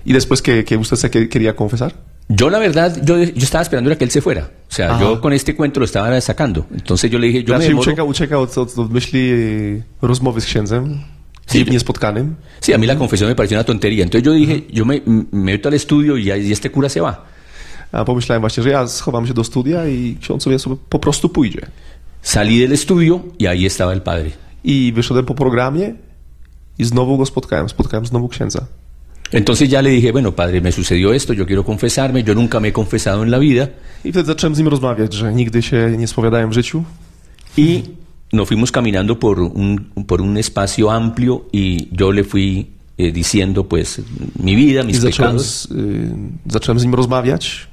Y 0.05 0.13
después 0.13 0.41
que, 0.41 0.63
que 0.63 0.77
usted 0.77 0.97
se 0.97 1.09
que- 1.09 1.27
quería 1.29 1.53
confesar. 1.55 1.93
Yo 2.29 2.49
la 2.49 2.59
verdad, 2.59 2.97
yo, 3.03 3.17
yo 3.17 3.43
estaba 3.43 3.61
esperando 3.61 3.91
a 3.91 3.95
que 3.95 4.05
él 4.05 4.11
se 4.11 4.21
fuera. 4.21 4.51
O 4.69 4.73
sea, 4.73 4.91
Ajá. 4.91 5.01
yo 5.01 5.21
con 5.21 5.33
este 5.33 5.53
cuento 5.55 5.79
lo 5.79 5.85
estaba 5.85 6.21
sacando. 6.21 6.65
Entonces 6.73 7.11
yo 7.11 7.19
le 7.19 7.27
dije, 7.27 7.43
yo 7.43 7.53
me 7.53 7.59
Raczej 7.59 7.69
demoro... 7.69 7.81
uciekał, 7.81 8.07
uciekał 8.07 8.41
od, 8.41 8.57
od, 8.57 8.77
od 8.77 8.91
myśli 8.91 9.19
y, 9.19 9.83
rozmowy 10.01 10.41
z 10.41 10.45
księdzem, 10.45 10.99
Sí, 11.47 11.57
dziwnie 11.57 11.79
spotkanym. 11.79 12.35
Sí, 12.61 12.73
a 12.73 12.77
mí 12.77 12.87
la 12.87 12.95
confesión 12.95 13.29
me 13.29 13.35
pareció 13.35 13.57
una 13.57 13.65
tontería. 13.65 14.03
Entonces 14.03 14.23
yo 14.23 14.31
dije, 14.31 14.63
yo 14.71 14.85
me, 14.85 15.01
me 15.05 15.25
meto 15.31 15.67
al 15.67 15.73
estudio 15.73 16.17
y, 16.17 16.29
y 16.29 16.51
este 16.51 16.69
cura 16.69 16.87
se 16.89 17.01
va. 17.01 17.25
A 17.91 18.05
pomyślałem 18.05 18.41
właśnie, 18.41 18.63
że 18.63 18.69
ja 18.69 18.87
schowam 18.87 19.27
się 19.27 19.33
do 19.33 19.43
studia 19.43 19.87
i 19.87 20.17
ksiądz 20.21 20.43
sobie 20.43 20.57
po 20.89 20.99
prostu 20.99 21.29
pójdzie. 21.29 21.61
Salí 22.21 22.59
del 22.59 22.73
estudio 22.73 23.19
y 23.39 23.47
ahí 23.47 23.65
estaba 23.65 23.93
el 23.93 24.01
padre. 24.01 24.31
I 24.63 24.93
wyszedłem 24.95 25.25
po 25.25 25.33
programie 25.33 25.93
i 26.79 26.85
znowu 26.85 27.17
go 27.17 27.25
spotkałem. 27.25 27.69
Spotkałem 27.69 28.05
znowu 28.05 28.27
księdza. 28.27 28.65
Entonces 29.31 29.69
ya 29.69 29.81
le 29.81 29.89
dije, 29.89 30.11
bueno, 30.11 30.31
padre, 30.31 30.61
me 30.61 30.71
sucedió 30.71 31.13
esto, 31.13 31.33
yo 31.33 31.45
quiero 31.45 31.63
confesarme, 31.63 32.23
yo 32.23 32.35
nunca 32.35 32.59
me 32.59 32.67
he 32.67 32.73
confesado 32.73 33.23
en 33.23 33.31
la 33.31 33.39
vida. 33.39 33.69
I 34.03 34.11
wtedy 34.11 34.25
zacząłem 34.25 34.55
z 34.55 34.57
nim 34.57 34.67
rozmawiać, 34.67 35.13
że 35.13 35.33
nigdy 35.33 35.61
się 35.61 35.95
nie 35.97 36.07
spowiadałem 36.07 36.49
w 36.49 36.53
życiu. 36.53 36.83
Y 37.57 37.81
nos 38.33 38.47
fuimos 38.47 38.71
caminando 38.71 39.15
por 39.19 39.39
un, 39.39 39.77
por 40.07 40.21
un 40.21 40.37
espacio 40.37 40.89
amplio 40.91 41.45
y 41.53 41.87
yo 41.91 42.11
le 42.11 42.23
fui 42.23 42.67
eh, 42.97 43.11
diciendo 43.13 43.63
pues 43.63 44.01
mi 44.39 44.55
vida, 44.55 44.81
I 44.83 44.85
mis 44.87 44.97
zacząłem 44.97 45.31
pecados. 45.31 45.67
z, 45.67 45.71
y, 45.71 46.51
zacząłem 46.51 46.79
z 46.79 46.83
nim 46.83 46.95
rozmawiać. 46.95 47.67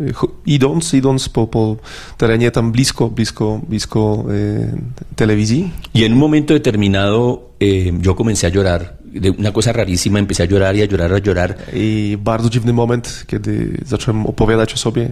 Y, 0.00 0.12
Idąc, 0.46 0.94
idąc 0.94 1.28
po, 1.28 1.46
po 1.46 1.76
terenie 2.16 2.50
tam 2.50 2.72
blisko, 2.72 3.08
blisko, 3.10 3.60
blisko 3.68 4.24
y, 4.30 5.16
telewizji. 5.16 5.70
Y 5.94 6.04
en 6.04 6.12
un 6.12 6.18
momento 6.18 6.54
determinado 6.54 7.50
eh, 7.60 7.92
yo 8.00 8.14
comencé 8.14 8.46
a 8.46 8.50
llorar. 8.50 9.01
De 9.12 9.30
una 9.30 9.52
cosa 9.52 9.72
rarísima, 9.72 10.18
empecé 10.18 10.42
a 10.42 10.46
llorar 10.46 10.74
y 10.76 10.82
a 10.82 10.86
llorar, 10.86 11.12
a 11.12 11.18
llorar. 11.18 11.56
I 11.74 12.16
bardzo 12.20 12.48
dziwny 12.50 12.72
moment, 12.72 13.24
kiedy 13.26 13.78
zacząłem 13.86 14.26
opowiadać 14.26 14.74
o 14.74 14.76
sobie, 14.76 15.08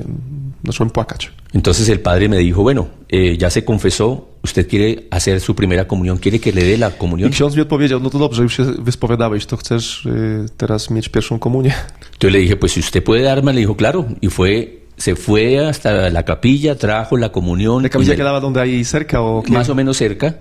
zacząłem 0.64 0.90
płakać. 0.90 1.30
Entonces 1.54 1.88
el 1.88 1.98
padre 2.00 2.28
me 2.28 2.38
dijo, 2.38 2.62
bueno, 2.62 2.86
eh, 3.10 3.36
ya 3.38 3.50
se 3.50 3.62
confesó, 3.64 4.28
usted 4.44 4.66
quiere 4.68 5.02
hacer 5.10 5.40
su 5.40 5.54
primera 5.54 5.84
comunión, 5.86 6.18
quiere 6.18 6.38
que 6.38 6.52
le 6.52 6.62
dé 6.64 6.76
la 6.78 6.88
I 6.88 6.92
comunión. 6.98 7.30
ksiądz 7.30 7.56
mi 7.56 7.62
odpowiedział, 7.62 8.00
no 8.00 8.10
to 8.10 8.18
dobrze, 8.18 8.42
już 8.42 8.56
się 8.56 8.64
wyspowiadałeś, 8.64 9.46
to 9.46 9.56
chcesz 9.56 10.06
y, 10.06 10.46
teraz 10.56 10.90
mieć 10.90 11.08
pierwszą 11.08 11.38
komunię? 11.38 11.72
Entonces 12.12 12.32
le 12.32 12.38
dije, 12.40 12.56
pues 12.56 12.72
si 12.72 12.80
usted 12.80 13.02
puede 13.04 13.22
darme, 13.22 13.52
le 13.52 13.60
dijo, 13.60 13.74
claro. 13.76 14.04
Y 14.22 14.28
fue, 14.30 14.68
se 14.96 15.14
fue 15.16 15.68
hasta 15.68 16.08
la 16.10 16.22
capilla, 16.22 16.74
trajo 16.74 17.16
la 17.16 17.28
comunión. 17.28 17.82
La 17.82 17.88
capilla 17.88 18.12
me- 18.12 18.16
quedaba 18.16 18.40
donde 18.40 18.60
hay 18.60 18.84
cerca 18.84 19.20
o 19.20 19.42
qué? 19.42 19.52
más 19.52 19.68
o 19.68 19.74
menos 19.74 19.96
cerca. 19.98 20.36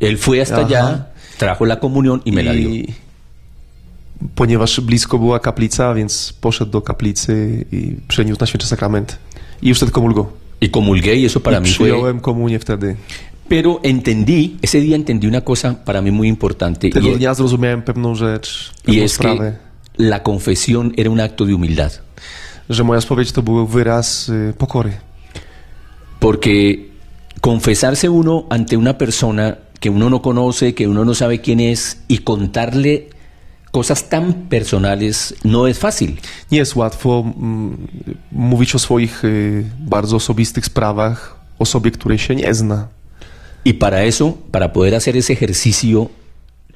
Él 0.00 0.16
fue 0.18 0.40
hasta 0.40 0.56
Ajá. 0.56 0.66
allá, 0.66 1.12
trajo 1.38 1.64
la 1.66 1.76
comunión 1.80 2.20
y 2.24 2.32
me 2.32 2.42
la 2.42 2.52
dio. 2.52 2.68
I 2.70 2.94
ponieważ 4.34 4.80
blisko 4.80 5.18
była 5.18 5.40
kaplica, 5.40 5.94
więc 5.94 6.32
poszedł 6.40 6.70
do 6.70 6.82
kaplicy 6.82 7.64
i 7.72 7.96
przeniósł 8.08 8.40
na 8.40 8.46
święty 8.46 8.66
sakrament. 8.66 9.18
I 9.62 9.68
już 9.68 9.78
wtedy 9.78 9.92
komulgo. 9.92 10.32
Y 10.62 10.68
comulgué 10.70 11.14
y 11.16 11.26
eso 11.26 11.40
para 11.40 11.58
I 11.58 11.60
mí 11.60 11.68
fue... 11.68 11.86
przyjąłem 11.86 12.20
komunię 12.20 12.58
wtedy. 12.58 12.96
Pero 13.48 13.80
entendí, 13.82 14.56
ese 14.62 14.80
día 14.80 14.96
entendí 14.96 15.26
una 15.26 15.40
cosa 15.40 15.74
para 15.84 16.00
mí 16.02 16.10
muy 16.10 16.28
importante. 16.28 16.88
Tego 16.90 17.08
y 17.08 17.16
dnia 17.16 17.34
zrozumiałem 17.34 17.82
pewną 17.82 18.14
rzecz, 18.14 18.70
Y 18.82 18.84
pewną 18.86 19.04
es 19.04 19.12
sprawę, 19.12 19.52
que 19.96 20.04
la 20.04 20.20
confesión 20.22 20.92
era 20.96 21.10
un 21.10 21.20
acto 21.20 21.44
de 21.46 21.52
humildad. 21.52 22.00
że 22.70 22.84
moja 22.84 23.00
spowiedź 23.00 23.32
to 23.32 23.42
był 23.42 23.66
wyraz 23.66 24.28
y, 24.28 24.54
pokory. 24.58 24.92
Porque 26.20 26.50
confesarse 27.40 28.10
uno 28.10 28.44
ante 28.50 28.76
una 28.78 28.94
persona 28.94 29.56
que 29.84 29.90
uno 29.90 30.08
no 30.08 30.22
conoce, 30.22 30.74
que 30.74 30.88
uno 30.88 31.04
no 31.04 31.14
sabe 31.14 31.42
quién 31.42 31.60
es, 31.60 31.98
y 32.08 32.16
contarle 32.20 33.10
cosas 33.70 34.08
tan 34.08 34.48
personales 34.48 35.34
no 35.44 35.66
es 35.66 35.78
fácil. 35.78 36.16
Nie 36.50 36.58
jest 36.58 36.76
łatwo 36.76 37.24
mówić 38.32 38.74
o 38.74 38.78
swoich 38.78 39.24
y, 39.24 39.64
bardzo 39.78 40.16
osobistych 40.16 40.64
sprawach 40.64 41.36
osobie, 41.58 41.90
której 41.90 42.18
się 42.18 42.34
nie 42.34 42.54
zna. 42.54 42.88
Y 43.64 43.74
para 43.74 44.02
eso, 44.04 44.38
para 44.50 44.72
poder 44.72 44.94
hacer 44.94 45.16
ese 45.16 45.32
ejercicio, 45.34 46.08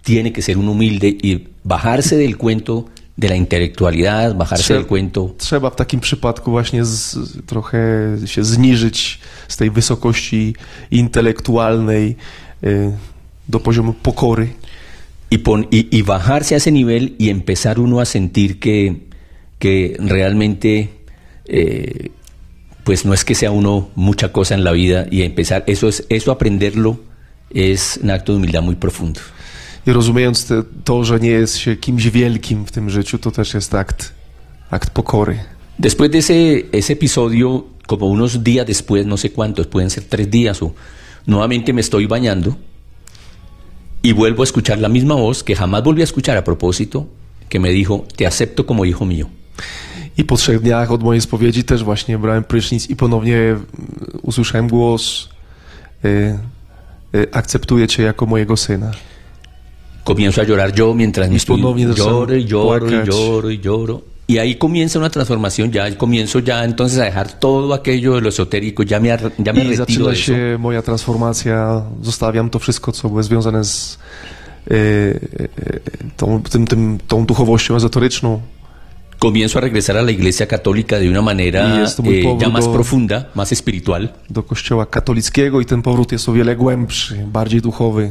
tiene 0.03 0.31
que 0.31 0.43
ser 0.43 0.59
un 0.59 0.69
humilde 0.69 1.09
y 1.09 1.49
bajarse 1.65 2.17
del 2.17 2.37
cuento 2.37 2.85
de 3.19 3.29
la 3.29 3.35
intelectualidad, 3.37 4.35
bajarse 4.37 4.65
Trze- 4.65 4.77
del 4.77 4.87
cuento 4.87 5.35
Trzeba 5.39 5.71
w 5.71 5.77
takim 5.77 6.01
przypadku 6.01 6.51
właśnie 6.51 6.85
z, 6.85 7.17
trochę 7.47 7.79
się 8.27 8.45
zniżyć 8.45 9.19
z 9.49 9.57
tej 9.57 9.71
wysokości 9.71 10.55
intelektualnej 10.91 12.17
y, 12.65 12.93
do 13.49 13.61
poziomu 13.61 13.93
pokory 13.93 14.49
y, 15.33 15.39
pon- 15.39 15.67
y- 15.73 15.89
y 15.99 16.03
bajarse 16.05 16.55
a 16.55 16.59
ese 16.59 16.71
nivel 16.73 17.11
y 17.19 17.29
empezar 17.31 17.79
uno 17.81 18.01
a 18.01 18.05
sentir 18.05 18.59
que, 18.61 18.95
que 19.59 19.97
realmente 19.99 20.89
eh, 21.49 22.11
pues 22.85 23.05
no 23.05 23.13
es 23.15 23.25
que 23.25 23.35
sea 23.35 23.51
uno 23.51 23.89
mucha 23.97 24.29
cosa 24.33 24.55
en 24.55 24.63
la 24.65 24.73
vida 24.73 25.07
y 25.11 25.23
empezar, 25.23 25.65
eso 25.67 25.89
es, 25.89 26.05
eso 26.09 26.31
aprenderlo 26.33 26.99
es 27.51 27.99
un 28.03 28.11
acto 28.11 28.33
de 28.33 28.39
humildad 28.39 28.63
muy 28.63 28.77
profundo. 28.77 29.21
I 29.89 29.93
rozumiejąc 29.93 30.47
te, 30.47 30.63
to, 30.85 31.05
że 31.05 31.21
nie 31.21 31.31
jest 31.31 31.57
się 31.57 31.77
kimś 31.77 32.09
wielkim 32.09 32.67
w 32.67 32.73
tym 32.73 32.91
życiu, 32.91 33.19
to 33.19 33.31
też 33.31 33.55
jest 33.55 33.75
akt, 33.75 34.13
akt 34.71 34.91
pokory. 34.91 35.39
Después 35.79 36.11
de 36.11 36.19
ese, 36.19 36.35
ese 36.73 36.93
episodio, 36.93 37.65
como 37.87 38.07
unos 38.07 38.43
días 38.43 38.67
después, 38.67 39.07
no 39.07 39.17
sé 39.17 39.31
cuántos, 39.31 39.67
pueden 39.67 39.91
ser 39.91 40.05
tres 40.05 40.31
días 40.31 40.63
o 40.63 40.73
nuevamente 41.27 41.73
me 41.73 41.81
estoy 41.81 42.07
bañando 42.07 42.57
y 44.03 44.13
vuelvo 44.13 44.43
a 44.43 44.45
escuchar 44.45 44.79
la 44.79 44.89
misma 44.89 45.15
voz 45.15 45.43
que 45.43 45.55
jamás 45.55 45.83
volví 45.83 46.01
a 46.01 46.05
escuchar 46.05 46.37
a 46.37 46.45
propósito, 46.45 47.07
que 47.49 47.59
me 47.59 47.71
dijo, 47.71 48.05
te 48.17 48.27
acepto 48.27 48.67
como 48.67 48.85
hijo 48.85 49.07
mío. 49.07 49.27
I 50.17 50.25
po 50.25 50.37
trzech 50.37 50.61
dniach 50.61 50.91
od 50.91 51.03
mojej 51.03 51.21
spowiedzi 51.21 51.65
też 51.65 51.85
właśnie 51.85 52.19
brałem 52.19 52.45
prysznic 52.45 52.91
i 52.91 52.97
ponownie 52.97 53.37
mm, 53.37 53.61
usłyszałem 54.23 54.69
głos 54.69 55.29
y, 56.05 56.39
y, 57.15 57.27
akceptuję 57.33 57.87
Cię 57.87 58.03
jako 58.03 58.27
mojego 58.27 58.57
syna. 58.57 58.93
Comienzo 60.09 60.41
a 60.41 60.45
llorar 60.45 60.71
yo 60.75 60.95
mientras 60.95 61.45
ponownie 61.45 61.87
zacząłem 61.89 62.15
lloro 62.15 62.37
y 62.37 62.45
lloro 62.45 62.87
y 62.87 63.07
lloro 63.07 63.51
y 63.51 63.59
lloro. 63.67 64.01
Y 64.31 64.39
ahí 64.39 64.55
comienza 64.57 64.99
una 64.99 65.09
transformación, 65.11 65.71
ya 65.73 65.97
comienzo 65.97 66.39
ya 66.41 66.65
entonces 66.65 66.99
a 66.99 67.05
dejar 67.05 67.29
todo 67.41 67.73
aquello 67.75 68.15
de 68.17 68.21
lo 68.21 68.29
esotérico, 68.29 68.83
ya 68.83 69.01
me, 69.01 69.09
ya 69.47 69.53
me 69.53 69.61
I 69.65 69.69
retiro 69.69 69.77
zaczyna 69.77 70.07
de 70.07 70.13
eso. 70.13 70.23
się 70.33 70.59
moja 70.59 70.83
transformacja, 70.83 71.83
zostawiam 72.03 72.51
to 72.51 72.59
wszystko, 72.59 72.93
co 72.93 73.09
było 73.09 73.23
związane 73.23 73.65
z 73.65 73.99
y, 74.71 74.75
y, 74.75 75.49
tą, 76.17 76.43
tym, 76.43 76.67
tym, 76.67 76.99
tą 77.09 77.27
duchowością 77.27 77.77
ezoteryczną. 77.77 78.41
Comienzo 79.19 79.59
a 79.59 79.63
regresar 79.63 79.97
a 79.97 80.03
la 80.03 80.11
iglesia 80.11 80.47
católica 80.47 80.99
de 80.99 81.09
una 81.11 81.23
manera 81.23 81.61
eh, 82.05 82.41
ya 82.41 82.49
más 82.49 82.65
do- 82.67 82.73
profunda, 82.73 83.25
más 83.35 83.53
espiritual. 83.53 84.09
do 84.31 84.43
kościoła 84.43 84.87
katolickiego 84.87 85.61
i 85.61 85.65
ten 85.65 85.83
powrót 85.83 86.13
jest 86.13 86.29
o 86.29 86.33
wiele 86.33 86.57
głębszy, 86.57 87.15
bardziej 87.33 87.61
duchowy. 87.61 88.11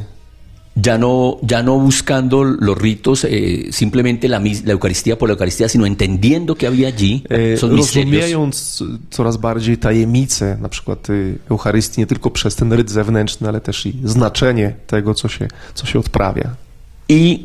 Ya 0.83 0.97
no, 0.97 1.37
ya 1.41 1.63
no 1.63 1.79
buscando 1.79 2.43
los 2.43 2.77
ritos, 2.77 3.23
eh, 3.23 3.67
simplemente 3.71 4.27
la, 4.27 4.39
la 4.39 4.71
Eucaristía 4.71 5.17
por 5.17 5.29
la 5.29 5.33
Eucaristía, 5.33 5.67
sino 5.69 5.85
entendiendo 5.85 6.55
que 6.55 6.67
había 6.67 6.87
allí 6.89 7.23
E, 7.29 7.53
esos 7.53 7.71
misterios. 7.71 8.35
Rozumiejąc 8.35 8.83
coraz 9.09 9.37
bardziej 9.37 9.77
tajemnice, 9.77 10.57
na 10.61 10.69
przykład 10.69 11.09
y, 11.09 11.39
Eucharystii, 11.49 12.01
nie 12.01 12.07
tylko 12.07 12.31
przez 12.31 12.55
ten 12.55 12.73
ryt 12.73 12.89
zewnętrzny, 12.89 13.47
ale 13.47 13.61
też 13.61 13.85
i 13.85 13.93
znaczenie 14.03 14.75
tego, 14.87 15.13
co 15.13 15.27
się, 15.27 15.47
co 15.73 15.85
się 15.87 15.99
odprawia. 15.99 16.55
Y 17.11 17.39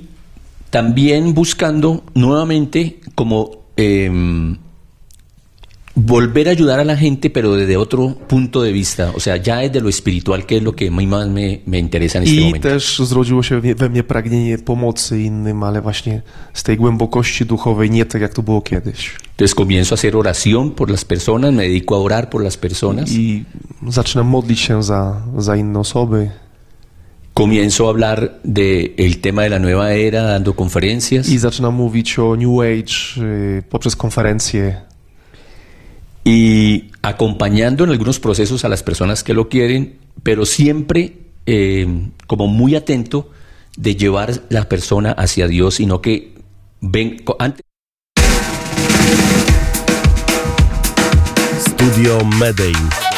también 0.71 1.33
buscando 1.35 2.03
nuevamente 2.15 2.99
como 3.15 3.51
em, 3.77 4.57
volver 5.95 6.49
a 6.49 6.53
ayudar 6.53 6.81
a 6.81 6.85
la 6.85 6.97
gente, 6.97 7.29
pero 7.31 7.55
desde 7.55 7.77
otro 7.77 8.15
punto 8.29 8.63
de 8.63 8.73
vista, 8.73 9.13
o 9.15 9.21
sea, 9.21 9.37
ya 9.37 9.59
desde 9.59 9.81
lo 9.81 9.89
espiritual, 9.89 10.47
que 10.47 10.57
es 10.57 10.63
lo 10.63 10.73
que 10.75 10.91
más 10.91 11.29
me, 11.29 11.61
me 11.67 11.79
interesa 11.79 12.19
en 12.19 12.25
este 12.25 12.37
I 12.37 12.41
momento. 12.45 12.69
też 12.69 12.99
zrodziło 12.99 13.43
się 13.43 13.61
we- 13.61 13.89
mnie 13.89 14.03
pragnienie 14.03 14.59
pomocy 14.59 15.21
innym, 15.23 15.63
ale 15.63 15.81
właśnie 15.83 16.23
z 16.55 16.63
tej 16.63 16.77
głębokości 16.77 17.45
duchowej, 17.47 17.91
nie 17.91 18.05
tak 18.07 18.23
jak 18.23 18.35
to 18.35 18.43
było 18.43 18.61
kiedyś. 18.63 19.11
Entonces 19.31 19.55
comienzo 19.55 19.95
a 19.95 19.97
hacer 19.97 20.17
oración 20.17 20.71
por 20.71 20.91
las 20.91 21.05
personas, 21.05 21.53
me 21.55 21.63
dedico 21.63 21.95
a 21.95 21.99
orar 21.99 22.29
por 22.31 22.43
las 22.43 22.57
personas, 22.57 23.11
I 23.13 23.45
zaczynam 23.89 24.27
modlić 24.27 24.61
się 24.61 24.83
za, 24.83 25.23
za 25.39 25.57
inne 25.57 25.79
osoby. 25.79 26.31
comienzo 27.35 27.85
a 27.87 27.89
hablar 27.89 28.31
del 28.45 29.17
tema 29.23 29.43
de 29.43 29.49
la 29.49 29.59
nueva 29.59 29.93
era, 29.93 30.23
dando 30.23 30.53
conferencias. 30.55 31.29
I 31.29 31.39
zaczynam 31.39 31.75
mówić 31.75 32.19
o 32.19 32.37
New 32.37 32.61
Age 32.61 33.23
y, 33.59 33.63
poprzez 33.71 33.97
konferencje 33.97 34.77
y 36.25 36.91
acompañando 37.03 37.85
en 37.85 37.91
algunos 37.91 38.21
procesos 38.21 38.65
a 38.65 38.69
las 38.69 38.83
personas 38.83 39.25
que 39.25 39.35
lo 39.35 39.49
quieren, 39.49 39.99
pero 40.23 40.47
siempre 40.47 41.17
eh, 41.47 41.87
como 42.27 42.47
muy 42.47 42.75
atento 42.77 43.31
de 43.77 43.97
llevar 43.97 44.43
la 44.49 44.69
persona 44.69 45.13
hacia 45.13 45.49
Dios, 45.49 45.75
sino 45.75 46.01
que 46.01 46.35
ven 46.81 47.23
antes 47.39 47.65
Studio 51.61 52.25
Medellín. 52.39 53.12